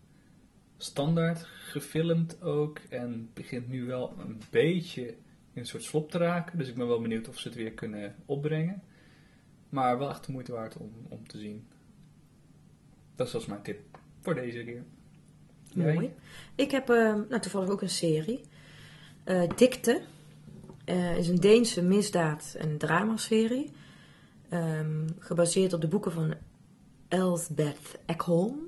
standaard 0.78 1.44
gefilmd 1.44 2.42
ook. 2.42 2.80
En 2.90 3.30
begint 3.34 3.68
nu 3.68 3.86
wel 3.86 4.16
een 4.20 4.42
beetje 4.50 5.08
in 5.08 5.16
een 5.54 5.66
soort 5.66 5.84
slop 5.84 6.12
te 6.12 6.18
raken. 6.18 6.58
Dus 6.58 6.68
ik 6.68 6.76
ben 6.76 6.88
wel 6.88 7.02
benieuwd 7.02 7.28
of 7.28 7.40
ze 7.40 7.48
het 7.48 7.58
weer 7.58 7.72
kunnen 7.72 8.16
opbrengen. 8.26 8.84
Maar 9.70 9.98
wel 9.98 10.10
echt 10.10 10.26
de 10.26 10.32
moeite 10.32 10.52
waard 10.52 10.78
om, 10.78 10.92
om 11.10 11.28
te 11.28 11.40
zien. 11.40 11.68
Dat 13.16 13.32
was 13.32 13.46
mijn 13.46 13.62
tip 13.62 14.00
voor 14.22 14.36
deze 14.36 14.64
keer. 14.64 14.84
Mooi. 15.76 16.14
Ik 16.56 16.72
heb 16.72 16.90
eh, 16.90 16.96
nou, 17.30 17.40
toevallig 17.40 17.70
ook 17.70 17.82
een 17.82 17.90
serie. 17.90 18.42
Eh, 19.24 19.42
Dikte. 19.56 20.02
Eh, 20.86 21.18
is 21.18 21.28
een 21.28 21.40
Deense 21.40 21.82
misdaad- 21.82 22.56
en 22.58 22.78
dramaserie. 22.78 23.72
Ehm, 24.50 25.08
gebaseerd 25.20 25.74
op 25.74 25.82
de 25.82 25.88
boeken 25.88 26.12
van 26.12 26.34
Elsbeth 27.08 28.00
Ekholm. 28.06 28.60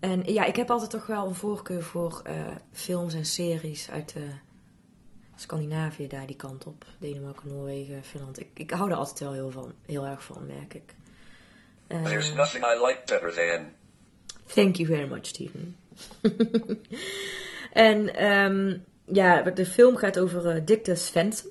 En 0.00 0.22
ja, 0.24 0.44
ik 0.44 0.56
heb 0.56 0.70
altijd 0.70 0.90
toch 0.90 1.06
wel 1.06 1.26
een 1.26 1.34
voorkeur 1.34 1.82
voor 1.82 2.20
eh, 2.24 2.46
films 2.72 3.14
en 3.14 3.24
series 3.24 3.90
uit 3.90 4.14
Scandinavië, 5.36 6.06
daar 6.06 6.26
die 6.26 6.36
kant 6.36 6.66
op. 6.66 6.84
Denemarken, 6.98 7.48
Noorwegen, 7.48 8.04
Finland. 8.04 8.40
Ik, 8.40 8.48
ik 8.54 8.70
hou 8.70 8.90
er 8.90 8.96
altijd 8.96 9.18
wel 9.18 9.32
heel, 9.32 9.50
van, 9.50 9.72
heel 9.86 10.06
erg 10.06 10.24
van, 10.24 10.46
merk 10.46 10.74
ik. 10.74 10.94
Eh, 11.86 12.02
There's 12.02 12.32
nothing 12.32 12.64
I 12.64 12.86
like 12.86 13.02
better 13.06 13.32
than. 13.32 13.66
Thank 14.46 14.76
you 14.76 14.88
very 14.88 15.08
much, 15.08 15.26
Steven. 15.26 15.76
en 17.72 18.14
ehm, 18.14 18.78
ja, 19.04 19.42
de 19.42 19.66
film 19.66 19.96
gaat 19.96 20.18
over 20.18 20.46
eh 20.46 20.62
Dicte 20.64 20.94
Svensson. 20.94 21.50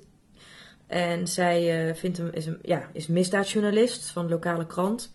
En 0.86 1.28
zij 1.28 1.88
eh, 1.88 1.94
vindt 1.94 2.18
hem, 2.18 2.30
is, 2.32 2.46
een, 2.46 2.58
ja, 2.62 2.90
is 2.92 3.06
misdaadjournalist 3.06 4.10
van 4.10 4.26
de 4.26 4.32
lokale 4.32 4.66
krant. 4.66 5.14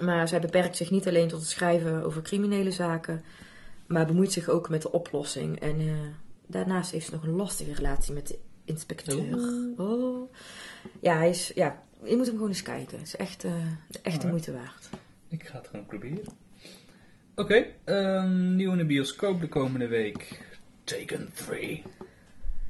Maar 0.00 0.28
zij 0.28 0.40
beperkt 0.40 0.76
zich 0.76 0.90
niet 0.90 1.08
alleen 1.08 1.28
tot 1.28 1.40
het 1.40 1.48
schrijven 1.48 2.02
over 2.02 2.22
criminele 2.22 2.70
zaken, 2.70 3.24
maar 3.86 4.06
bemoeit 4.06 4.32
zich 4.32 4.48
ook 4.48 4.68
met 4.68 4.82
de 4.82 4.92
oplossing. 4.92 5.60
En 5.60 5.78
eh, 5.78 5.92
daarnaast 6.46 6.90
heeft 6.90 7.06
ze 7.06 7.12
nog 7.12 7.22
een 7.22 7.36
lastige 7.36 7.74
relatie 7.74 8.14
met 8.14 8.26
de 8.26 8.38
inspecteur. 8.64 9.38
Oh. 9.76 10.32
Ja, 11.00 11.16
hij 11.16 11.28
is, 11.28 11.52
ja, 11.54 11.82
je 12.04 12.16
moet 12.16 12.26
hem 12.26 12.34
gewoon 12.34 12.48
eens 12.48 12.62
kijken. 12.62 12.98
Het 12.98 13.06
is 13.06 13.16
echt, 13.16 13.44
eh, 13.44 13.52
echt 14.02 14.20
de 14.20 14.28
moeite 14.28 14.52
waard. 14.52 14.88
Ik 15.28 15.44
ga 15.44 15.58
het 15.58 15.66
gewoon 15.66 15.86
proberen. 15.86 16.24
Oké, 17.38 17.66
ehm, 17.84 18.54
nieuw 18.54 18.72
in 18.72 18.78
de 18.78 18.84
bioscoop 18.84 19.40
de 19.40 19.48
komende 19.48 19.86
week. 19.86 20.40
Taken 20.84 21.28
3. 21.34 21.82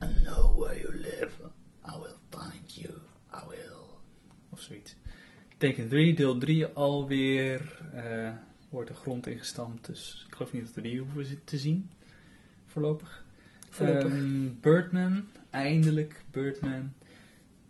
I 0.02 0.06
know 0.24 0.58
where 0.58 0.80
you 0.80 0.94
live. 0.96 1.30
I 1.86 1.92
will 2.00 2.16
find 2.30 2.74
you. 2.74 2.92
I 3.34 3.48
will. 3.48 3.76
Of 4.50 4.60
zoiets. 4.60 4.96
Taken 5.56 5.88
3, 5.88 6.14
deel 6.14 6.38
3 6.38 6.66
alweer. 6.66 7.80
eh 7.92 8.30
wordt 8.68 8.88
de 8.88 8.94
grond 8.94 9.26
ingestampt. 9.26 9.86
Dus 9.86 10.24
ik 10.28 10.34
geloof 10.34 10.52
niet 10.52 10.64
dat 10.64 10.74
we 10.74 10.80
die 10.80 11.00
hoeven 11.00 11.44
te 11.44 11.58
zien. 11.58 11.90
Voorlopig. 12.66 13.24
Voorlopig. 13.70 14.12
Ehm, 14.12 14.48
Birdman. 14.60 15.24
Eindelijk 15.50 16.24
Birdman. 16.30 16.92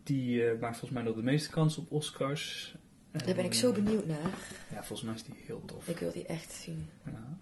Die 0.02 0.44
eh, 0.44 0.60
maakt 0.60 0.78
volgens 0.78 0.90
mij 1.00 1.02
nog 1.02 1.14
de 1.16 1.22
meeste 1.22 1.50
kans 1.50 1.78
op 1.78 1.92
Oscars. 1.92 2.74
Daar 3.10 3.34
ben 3.34 3.44
ik 3.44 3.54
zo 3.54 3.68
eh, 3.68 3.74
benieuwd 3.74 4.06
naar. 4.06 4.38
ja, 4.72 4.84
volgens 4.84 5.02
mij 5.02 5.14
is 5.14 5.22
die 5.22 5.34
heel 5.46 5.62
tof. 5.64 5.88
Ik 5.88 5.98
wil 5.98 6.12
die 6.12 6.26
echt 6.26 6.52
zien. 6.52 6.86
Ja. 7.04 7.38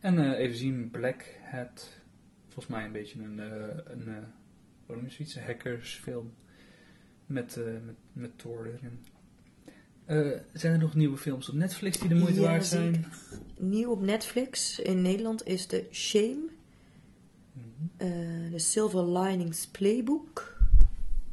En 0.00 0.18
eh, 0.18 0.38
even 0.44 0.56
zien, 0.56 0.90
Black 0.90 1.24
Hat. 1.50 1.88
Volgens 2.48 2.66
mij 2.66 2.84
een 2.84 2.92
beetje 2.92 3.22
een, 3.22 3.40
eh 3.40 3.76
een 3.84 4.08
eh, 4.08 4.14
noem 4.86 5.04
je 5.04 5.10
zoiets? 5.10 5.34
Een 5.34 5.42
hackersfilm. 5.42 6.32
Met, 7.26 7.56
eh, 7.56 7.64
met, 7.64 7.94
met 8.12 8.38
Thor 8.38 8.66
erin. 8.66 8.98
Eh, 10.04 10.40
zijn 10.52 10.72
er 10.72 10.78
nog 10.78 10.94
nieuwe 10.94 11.16
films 11.16 11.48
op 11.48 11.54
Netflix 11.54 11.98
die 11.98 12.08
de 12.08 12.14
moeite 12.14 12.40
Ja, 12.40 12.46
waard 12.46 12.66
zijn? 12.66 13.04
Nieuw 13.58 13.90
op 13.90 14.00
Netflix 14.00 14.78
in 14.78 15.02
Nederland 15.02 15.46
is 15.46 15.66
de 15.66 15.86
Shame. 15.90 16.48
Mhm. 17.52 17.64
eh, 17.96 18.50
de 18.50 18.58
Silver 18.58 19.18
Linings 19.18 19.66
Playbook. 19.66 20.56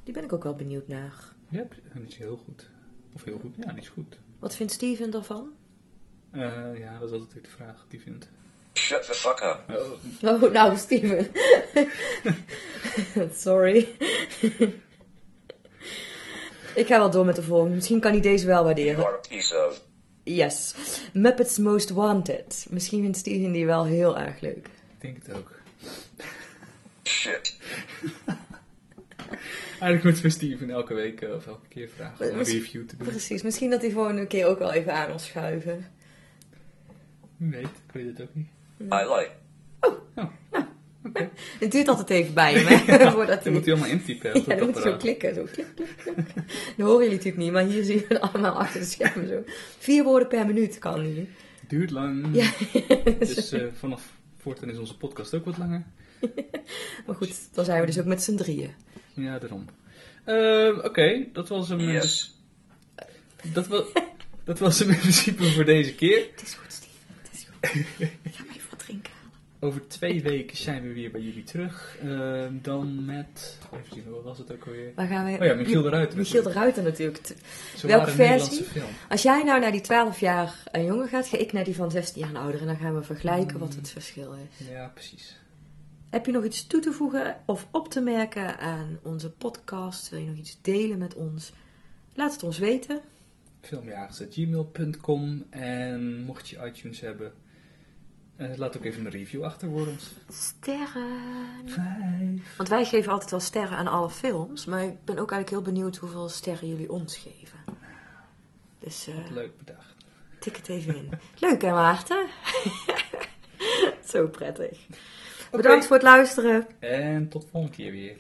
Die 0.04 0.14
ben 0.14 0.24
ik 0.24 0.34
ook 0.34 0.44
wel 0.44 0.56
benieuwd 0.56 0.88
naar. 0.88 1.34
Ja, 1.50 1.68
niet 1.94 2.14
zo 2.14 2.18
heel 2.20 2.38
goed. 2.38 2.70
Of 3.16 3.24
heel 3.24 3.40
goed? 3.42 3.56
Ja, 3.66 3.72
niet 3.72 3.86
zo 3.86 3.92
goed. 3.94 4.18
Wat 4.40 4.56
vindt 4.56 4.74
Steven 4.74 5.14
ervan? 5.14 5.50
Eh, 6.32 6.42
ja, 6.78 7.00
dat 7.00 7.12
is 7.12 7.20
altijd 7.20 7.44
de 7.44 7.50
vraag 7.50 7.78
wat 7.78 7.86
die 7.90 8.02
vindt. 8.02 8.30
Shut 8.74 9.06
the 9.06 9.14
fuck 9.14 9.40
up. 9.40 9.78
Oh, 10.24 10.44
Oh, 10.44 10.52
nou, 10.52 10.78
Steven. 10.78 11.28
Sorry. 13.46 13.78
ik 16.76 16.88
ga 16.88 16.98
wel 16.98 17.10
door 17.12 17.26
met 17.26 17.36
de 17.36 17.44
volgende. 17.44 17.76
Misschien 17.76 18.00
kan 18.00 18.12
hij 18.12 18.22
deze 18.22 18.46
wel 18.46 18.54
You 18.56 18.66
waarderen. 18.66 19.06
are 19.06 19.16
a 19.16 19.20
piece 19.30 19.68
of. 19.70 19.82
Yes. 20.24 20.74
Muppets 21.14 21.58
Most 21.58 21.90
Wanted. 21.90 22.66
Misschien 22.70 23.02
vindt 23.02 23.18
Steven 23.18 23.52
die 23.52 23.66
wel 23.66 23.86
heel 23.86 24.18
erg 24.18 24.40
leuk. 24.42 24.68
ik 24.68 25.02
denk 25.02 25.18
het 25.26 25.36
ook. 25.36 25.52
Shit. 27.04 27.56
Eigenlijk 29.80 30.04
moeten 30.04 30.24
we 30.24 30.30
Steven 30.30 30.70
elke 30.70 30.94
week 30.94 31.22
eh, 31.22 31.34
of 31.34 31.48
elke 31.48 31.68
keer 31.68 31.90
vragen 31.90 32.32
om 32.32 32.38
een 32.38 32.44
review 32.44 32.88
te 32.88 32.98
doen. 32.98 33.08
Precies. 33.08 33.44
Misschien 33.44 33.70
dat 33.70 33.82
hij 33.82 33.90
gewoon 33.90 34.18
een 34.18 34.28
keer 34.28 34.46
ook 34.46 34.60
wel 34.60 34.74
even 34.74 34.94
aan 34.94 35.12
ons 35.12 35.26
schuiven. 35.26 35.86
Wie 37.38 37.50
weet, 37.50 37.66
ik 37.66 37.92
weet 37.94 38.06
het 38.06 38.22
ook 38.22 38.36
niet. 38.36 38.48
I 38.80 38.86
like. 38.86 39.32
Het 41.60 41.72
duurt 41.72 41.88
altijd 41.88 42.10
even 42.10 42.34
bij 42.34 42.54
hem, 42.54 42.66
hè? 42.66 42.78
Voordat 43.12 43.44
Dan 43.44 43.54
moet 43.54 43.66
hij 43.66 43.74
allemaal 43.74 43.92
intypen. 43.92 44.44
Ja, 44.46 44.56
dan 44.56 44.66
moet 44.66 44.84
hij 44.84 44.92
zo 44.92 44.98
klikken. 44.98 45.36
Zo 45.36 45.44
klik, 45.52 45.68
klik, 45.76 45.88
klik. 45.98 46.26
Dat 46.78 46.88
horen 46.88 47.04
jullie 47.04 47.18
natuurlijk 47.18 47.38
niet, 47.38 47.52
maar 47.52 47.64
hier 47.64 47.84
zien 47.84 47.98
we 47.98 48.06
het 48.08 48.20
allemaal 48.20 48.60
achter 48.60 48.80
de 48.80 48.86
schermen 48.86 49.28
zo. 49.28 49.44
Vier 49.78 50.04
woorden 50.04 50.28
per 50.28 50.46
minuut 50.46 50.80
kan 50.80 51.02
nu. 51.02 51.28
Duurt 51.68 51.92
lang. 51.92 52.28
Ja. 52.32 52.52
Dus 53.20 53.52
eh, 53.52 53.64
vanaf 53.74 54.14
voortaan 54.38 54.70
is 54.70 54.78
onze 54.78 54.98
podcast 54.98 55.34
ook 55.34 55.46
wat 55.46 55.58
langer. 55.58 55.84
Maar 57.06 57.16
goed, 57.16 57.54
dan 57.54 57.66
zijn 57.66 57.80
we 57.80 57.86
dus 57.86 58.00
ook 58.00 58.06
met 58.06 58.24
z'n 58.24 58.36
drieën. 58.36 58.72
Ja, 59.16 59.40
daarom. 59.40 59.66
Eh, 60.24 60.84
Oké, 60.86 61.26
dat 61.34 61.48
was 61.48 61.70
hem. 61.70 61.80
Yes. 61.80 62.02
dus- 62.02 62.34
dat, 63.54 63.68
was, 63.68 63.84
dat 64.44 64.60
was 64.60 64.80
hem 64.80 64.90
in 64.90 65.00
principe 65.00 65.44
voor 65.44 65.66
deze 65.66 65.96
keer. 65.96 66.28
Het 66.32 66.42
is 66.42 66.54
goed, 66.54 66.72
Steven. 66.72 67.16
Het 67.22 67.34
is 67.34 67.46
goed. 67.46 68.10
Ik 68.22 68.34
ga 68.36 68.44
maar 68.44 68.56
even 68.56 68.70
wat 68.70 68.80
drinken 68.80 69.12
halen. 69.14 69.32
Over 69.60 69.88
twee 69.88 70.22
weken 70.22 70.58
zijn 70.58 70.82
we 70.88 70.94
weer 70.94 71.12
bij 71.12 71.22
jullie 71.22 71.44
terug. 71.44 71.98
Eh, 72.02 72.46
dan 72.52 73.06
met. 73.06 73.60
Even 73.74 73.86
zien, 73.94 74.04
wat 74.12 74.24
was 74.24 74.38
het 74.38 74.52
ook 74.54 74.66
alweer? 74.66 74.92
Waar 74.96 75.08
gaan 75.08 75.26
we... 75.26 75.38
Oh 75.40 75.46
ja, 75.46 75.54
Michiel 75.54 75.82
de 75.82 75.90
Ruiter. 75.90 76.18
Michiel 76.18 76.44
de 76.44 76.52
Ruiter 76.52 76.84
natuurlijk. 76.84 77.36
Zo 77.76 77.88
welke 77.88 78.12
versie? 78.12 78.66
Als 79.10 79.22
jij 79.22 79.44
nou 79.44 79.60
naar 79.60 79.72
die 79.72 79.82
12 79.82 80.20
jaar 80.20 80.64
en 80.72 80.86
jonger 80.86 81.08
gaat, 81.08 81.28
ga 81.28 81.38
ik 81.38 81.54
naar 81.54 81.64
die 81.64 81.76
van 81.76 81.92
16 81.92 82.22
jaar 82.22 82.30
en 82.30 82.36
ouder. 82.36 82.62
En 82.62 82.68
dan 82.68 82.78
gaan 82.78 82.96
we 82.96 83.04
vergelijken 83.04 83.60
wat 83.60 83.76
het 83.76 83.90
verschil 83.90 84.34
is. 84.34 84.68
Ja, 84.68 84.88
precies. 84.94 85.36
Heb 86.16 86.26
je 86.26 86.32
nog 86.32 86.44
iets 86.44 86.68
toe 86.68 86.82
te 86.82 86.92
voegen 86.92 87.42
of 87.46 87.68
op 87.72 87.90
te 87.90 88.02
merken 88.02 88.58
aan 88.60 89.00
onze 89.04 89.32
podcast? 89.32 90.10
Wil 90.10 90.20
je 90.20 90.28
nog 90.28 90.36
iets 90.38 90.62
delen 90.62 90.98
met 90.98 91.14
ons? 91.16 91.52
Laat 92.14 92.34
het 92.34 92.44
ons 92.44 92.58
weten. 92.58 93.02
Filmjagers.gmail.com 93.62 95.46
En 95.50 96.24
mocht 96.24 96.50
je 96.50 96.66
iTunes 96.66 97.00
hebben, 97.00 97.34
eh, 98.36 98.58
laat 98.58 98.78
ook 98.78 98.84
even 98.84 99.06
een 99.06 99.12
review 99.12 99.44
achter 99.44 99.70
voor 99.70 99.88
ons. 99.88 100.12
Sterren. 100.30 101.22
Vijf. 101.66 102.56
Want 102.58 102.70
wij 102.70 102.86
geven 102.86 103.12
altijd 103.12 103.32
wel 103.32 103.40
sterren 103.40 103.78
aan 103.78 103.88
alle 103.88 104.10
films. 104.10 104.66
Maar 104.66 104.84
ik 104.84 105.06
ben 105.06 105.20
ook 105.20 105.32
eigenlijk 105.32 105.50
heel 105.50 105.74
benieuwd 105.74 105.98
hoeveel 105.98 106.30
sterren 106.30 106.68
jullie 106.68 106.92
ons 106.92 107.18
geven. 107.18 107.60
Dus 108.80 109.08
eh, 109.08 109.32
Leuk 109.32 109.58
bedacht. 109.58 109.96
tik 110.40 110.56
het 110.56 110.68
even 110.68 110.96
in. 110.96 111.10
Leuk 111.40 111.62
hè 111.62 111.72
Maarten? 111.72 112.28
Zo 114.12 114.28
prettig. 114.28 114.88
Bedankt 115.56 115.86
voor 115.86 115.96
het 115.96 116.06
luisteren. 116.06 116.68
En 116.80 117.30
tot 117.30 117.48
volgende 117.52 117.76
keer 117.76 117.92
weer. 117.92 118.18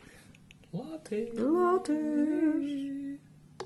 Later. 0.70 1.18
Later. 1.34 1.96